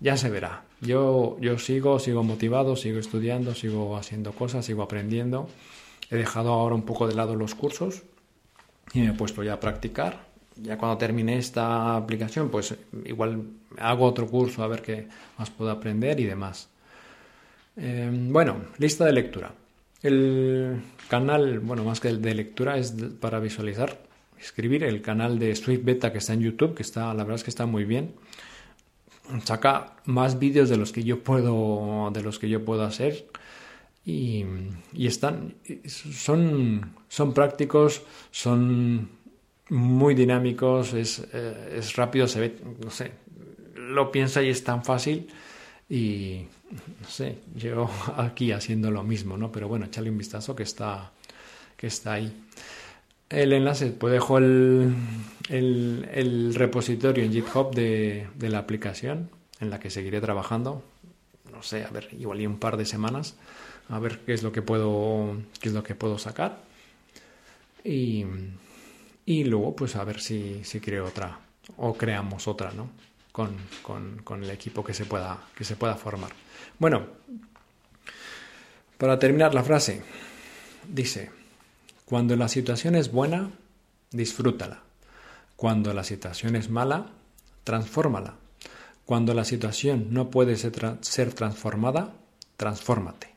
ya 0.00 0.16
se 0.16 0.28
verá. 0.28 0.64
Yo, 0.80 1.38
yo 1.40 1.56
sigo, 1.58 1.98
sigo 2.00 2.22
motivado, 2.24 2.74
sigo 2.74 2.98
estudiando, 2.98 3.54
sigo 3.54 3.96
haciendo 3.96 4.32
cosas, 4.32 4.66
sigo 4.66 4.82
aprendiendo. 4.82 5.48
He 6.10 6.16
dejado 6.16 6.52
ahora 6.52 6.74
un 6.74 6.82
poco 6.82 7.06
de 7.06 7.14
lado 7.14 7.36
los 7.36 7.54
cursos 7.54 8.02
y 8.92 9.00
me 9.00 9.10
he 9.10 9.12
puesto 9.12 9.42
ya 9.44 9.54
a 9.54 9.60
practicar. 9.60 10.33
Ya 10.56 10.78
cuando 10.78 10.98
termine 10.98 11.36
esta 11.38 11.96
aplicación, 11.96 12.48
pues 12.48 12.74
igual 13.04 13.42
hago 13.78 14.04
otro 14.04 14.26
curso 14.26 14.62
a 14.62 14.68
ver 14.68 14.82
qué 14.82 15.08
más 15.38 15.50
puedo 15.50 15.70
aprender 15.70 16.20
y 16.20 16.24
demás. 16.24 16.68
Eh, 17.76 18.08
bueno, 18.12 18.66
lista 18.78 19.04
de 19.04 19.12
lectura. 19.12 19.52
El 20.02 20.82
canal, 21.08 21.60
bueno, 21.60 21.84
más 21.84 22.00
que 22.00 22.08
el 22.08 22.22
de 22.22 22.34
lectura, 22.34 22.76
es 22.76 22.94
para 23.20 23.40
visualizar, 23.40 23.98
escribir 24.38 24.84
el 24.84 25.02
canal 25.02 25.38
de 25.38 25.54
Swift 25.56 25.82
Beta 25.82 26.12
que 26.12 26.18
está 26.18 26.34
en 26.34 26.40
YouTube, 26.40 26.74
que 26.74 26.82
está, 26.82 27.06
la 27.14 27.24
verdad 27.24 27.36
es 27.36 27.44
que 27.44 27.50
está 27.50 27.66
muy 27.66 27.84
bien. 27.84 28.14
Saca 29.44 29.96
más 30.04 30.38
vídeos 30.38 30.68
de 30.68 30.76
los 30.76 30.92
que 30.92 31.02
yo 31.02 31.24
puedo, 31.24 32.10
de 32.12 32.22
los 32.22 32.38
que 32.38 32.48
yo 32.48 32.64
puedo 32.64 32.84
hacer. 32.84 33.26
Y, 34.04 34.44
están, 34.98 35.54
son, 35.86 36.92
son 37.08 37.32
prácticos, 37.32 38.02
son 38.30 39.08
muy 39.70 40.14
dinámicos, 40.14 40.92
es, 40.92 41.26
eh, 41.32 41.76
es 41.78 41.96
rápido, 41.96 42.28
se 42.28 42.40
ve, 42.40 42.56
no 42.82 42.90
sé, 42.90 43.12
lo 43.76 44.10
piensa 44.10 44.42
y 44.42 44.48
es 44.48 44.62
tan 44.64 44.84
fácil 44.84 45.28
y 45.88 46.46
no 47.00 47.08
sé, 47.08 47.38
yo 47.54 47.88
aquí 48.16 48.52
haciendo 48.52 48.90
lo 48.90 49.02
mismo, 49.02 49.36
¿no? 49.36 49.50
Pero 49.52 49.68
bueno, 49.68 49.86
echarle 49.86 50.10
un 50.10 50.18
vistazo 50.18 50.54
que 50.54 50.62
está, 50.62 51.12
que 51.76 51.86
está 51.86 52.14
ahí. 52.14 52.32
El 53.28 53.52
enlace, 53.52 53.86
pues 53.86 54.12
dejo 54.12 54.38
el, 54.38 54.94
el, 55.48 56.54
repositorio 56.54 57.24
en 57.24 57.32
GitHub 57.32 57.74
de, 57.74 58.28
de, 58.34 58.48
la 58.48 58.58
aplicación 58.58 59.30
en 59.60 59.70
la 59.70 59.80
que 59.80 59.90
seguiré 59.90 60.20
trabajando. 60.20 60.84
No 61.50 61.62
sé, 61.62 61.84
a 61.84 61.90
ver, 61.90 62.08
igual 62.12 62.40
y 62.40 62.46
un 62.46 62.58
par 62.58 62.76
de 62.76 62.84
semanas, 62.84 63.36
a 63.88 63.98
ver 63.98 64.20
qué 64.20 64.34
es 64.34 64.42
lo 64.42 64.52
que 64.52 64.62
puedo, 64.62 65.36
qué 65.60 65.68
es 65.68 65.74
lo 65.74 65.82
que 65.82 65.94
puedo 65.94 66.18
sacar. 66.18 66.62
Y, 67.82 68.24
y 69.26 69.44
luego, 69.44 69.74
pues 69.74 69.96
a 69.96 70.04
ver 70.04 70.20
si, 70.20 70.62
si 70.64 70.80
creo 70.80 71.06
otra 71.06 71.40
o 71.76 71.94
creamos 71.94 72.46
otra, 72.46 72.72
¿no? 72.72 72.90
con, 73.34 73.56
con, 73.82 74.22
con, 74.22 74.44
el 74.44 74.50
equipo 74.50 74.84
que 74.84 74.94
se, 74.94 75.06
pueda, 75.06 75.42
que 75.56 75.64
se 75.64 75.74
pueda 75.74 75.96
formar. 75.96 76.30
Bueno, 76.78 77.04
para 78.96 79.18
terminar 79.18 79.52
la 79.54 79.64
frase, 79.64 80.04
dice, 80.88 81.32
cuando 82.04 82.36
la 82.36 82.46
situación 82.46 82.94
es 82.94 83.10
buena, 83.10 83.50
disfrútala. 84.12 84.82
Cuando 85.56 85.92
la 85.92 86.04
situación 86.04 86.54
es 86.54 86.70
mala, 86.70 87.06
transfórmala. 87.64 88.36
Cuando 89.04 89.34
la 89.34 89.44
situación 89.44 90.06
no 90.10 90.30
puede 90.30 90.54
ser, 90.54 90.98
ser 91.00 91.32
transformada, 91.32 92.14
transfórmate. 92.56 93.34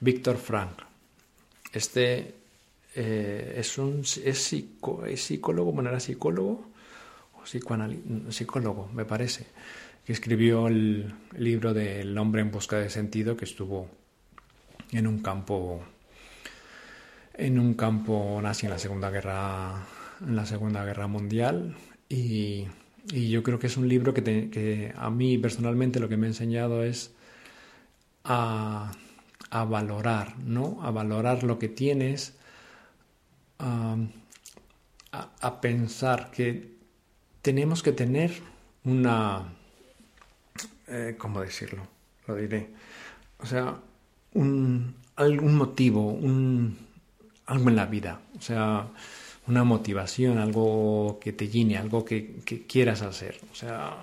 Víctor 0.00 0.38
Frank. 0.38 0.82
Este 1.72 2.34
eh, 2.94 3.54
es 3.56 3.78
un 3.78 4.02
es, 4.24 4.38
psicólogo, 4.38 5.72
bueno, 5.72 5.90
era 5.90 6.00
psicólogo 6.00 6.74
psicólogo, 7.44 8.88
me 8.92 9.04
parece, 9.04 9.46
que 10.04 10.12
escribió 10.12 10.68
el 10.68 11.14
libro 11.36 11.74
del 11.74 12.16
hombre 12.18 12.42
en 12.42 12.50
busca 12.50 12.78
de 12.78 12.90
sentido 12.90 13.36
que 13.36 13.44
estuvo 13.44 13.88
en 14.92 15.06
un 15.06 15.20
campo 15.20 15.82
en 17.34 17.58
un 17.58 17.74
campo 17.74 18.40
nazi 18.42 18.66
en 18.66 18.72
la 18.72 18.78
Segunda 18.78 19.10
Guerra 19.10 19.86
en 20.20 20.36
la 20.36 20.46
Segunda 20.46 20.84
Guerra 20.84 21.06
Mundial 21.06 21.76
y, 22.08 22.66
yo 23.06 23.42
creo 23.42 23.58
que 23.58 23.66
es 23.66 23.76
un 23.76 23.86
libro 23.86 24.14
que, 24.14 24.22
que, 24.22 24.94
a 24.96 25.10
mí 25.10 25.36
personalmente 25.36 26.00
lo 26.00 26.08
que 26.08 26.16
me 26.16 26.26
ha 26.26 26.30
enseñado 26.30 26.82
es 26.82 27.12
a, 28.24 28.92
a 29.50 29.64
valorar, 29.64 30.38
¿no? 30.38 30.78
A 30.82 30.90
valorar 30.90 31.42
lo 31.42 31.58
que 31.58 31.68
tienes, 31.68 32.38
a, 33.58 33.96
pensar 35.60 36.30
que 36.30 36.74
tenemos 37.42 37.82
que 37.82 37.92
tener 37.92 38.32
una... 38.84 39.52
Eh, 40.86 41.16
¿Cómo 41.18 41.40
decirlo? 41.40 41.86
Lo 42.26 42.36
diré. 42.36 42.70
O 43.38 43.46
sea, 43.46 43.78
un, 44.34 44.94
algún 45.16 45.56
motivo, 45.56 46.12
un, 46.12 46.76
algo 47.46 47.68
en 47.68 47.76
la 47.76 47.86
vida. 47.86 48.20
O 48.36 48.42
sea, 48.42 48.88
una 49.46 49.64
motivación, 49.64 50.38
algo 50.38 51.18
que 51.20 51.32
te 51.32 51.48
llene, 51.48 51.76
algo 51.76 52.04
que, 52.04 52.36
que, 52.44 52.66
quieras 52.66 53.02
hacer. 53.02 53.40
O 53.52 53.54
sea, 53.54 53.96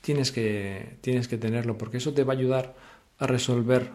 tienes 0.00 0.32
que, 0.32 0.96
tienes 1.00 1.28
que 1.28 1.38
tenerlo 1.38 1.78
porque 1.78 1.98
eso 1.98 2.12
te 2.12 2.24
va 2.24 2.34
a 2.34 2.36
ayudar 2.36 2.74
a 3.18 3.26
resolver 3.26 3.90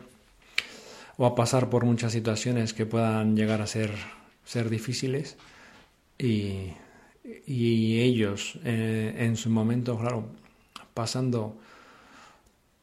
o 1.18 1.26
a 1.26 1.36
pasar 1.36 1.70
por 1.70 1.86
muchas 1.86 2.14
situaciones 2.14 2.74
que 2.74 2.86
puedan 2.86 3.36
llegar 3.36 3.62
a 3.62 3.68
ser, 3.68 3.92
ser 4.50 4.70
difíciles 4.70 5.38
y 6.18 6.72
y 7.46 8.00
ellos 8.02 8.58
eh, 8.64 9.16
en 9.18 9.36
su 9.36 9.50
momento, 9.50 9.98
claro, 9.98 10.26
pasando 10.94 11.58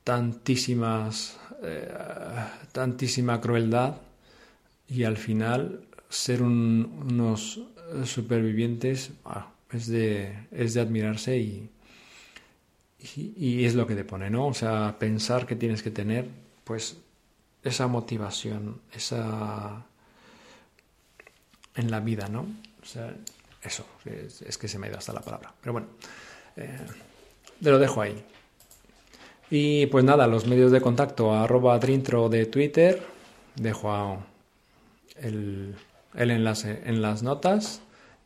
tantísimas, 0.04 1.38
eh, 1.62 1.88
tantísima 2.72 3.40
crueldad 3.40 3.96
y 4.88 5.04
al 5.04 5.16
final 5.16 5.80
ser 6.08 6.42
unos 6.42 7.60
supervivientes 8.04 9.10
ah, 9.24 9.52
es, 9.72 9.88
de, 9.88 10.46
es 10.52 10.74
de 10.74 10.80
admirarse 10.80 11.38
y, 11.38 11.68
y, 13.16 13.64
es 13.64 13.74
lo 13.74 13.86
que 13.86 13.94
te 13.94 14.04
pone, 14.04 14.30
¿no? 14.30 14.46
O 14.46 14.54
sea, 14.54 14.96
pensar 14.98 15.46
que 15.46 15.56
tienes 15.56 15.82
que 15.82 15.90
tener 15.90 16.28
pues 16.64 16.98
esa 17.62 17.86
motivación, 17.88 18.80
esa 18.92 19.86
en 21.76 21.90
la 21.90 22.00
vida, 22.00 22.28
¿no? 22.28 22.46
O 22.82 22.86
sea, 22.86 23.14
eso, 23.62 23.84
es, 24.04 24.58
que 24.58 24.68
se 24.68 24.78
me 24.78 24.86
ha 24.86 24.90
ido 24.90 24.98
hasta 24.98 25.12
la 25.12 25.20
palabra. 25.20 25.52
Pero 25.60 25.72
bueno, 25.72 25.88
eh, 26.56 26.78
te 27.62 27.70
lo 27.70 27.78
dejo 27.78 28.00
ahí. 28.00 28.24
Y 29.50 29.86
pues 29.86 30.04
nada, 30.04 30.26
los 30.26 30.46
medios 30.46 30.72
de 30.72 30.80
contacto, 30.80 31.32
arroba 31.32 31.78
Drintro 31.78 32.28
de 32.28 32.46
Twitter, 32.46 33.02
dejo 33.54 34.18
el, 35.16 35.76
el 36.14 36.30
enlace 36.30 36.82
en 36.84 37.02
las 37.02 37.22
notas 37.22 37.80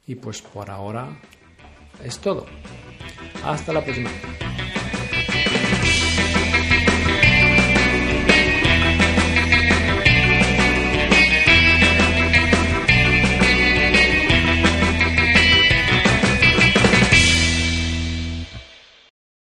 y 0.06 0.14
pues 0.14 0.42
por 0.42 0.70
ahora 0.70 1.20
es 2.02 2.18
todo. 2.18 2.46
Hasta 3.44 3.72
la 3.72 3.84
próxima. 3.84 4.10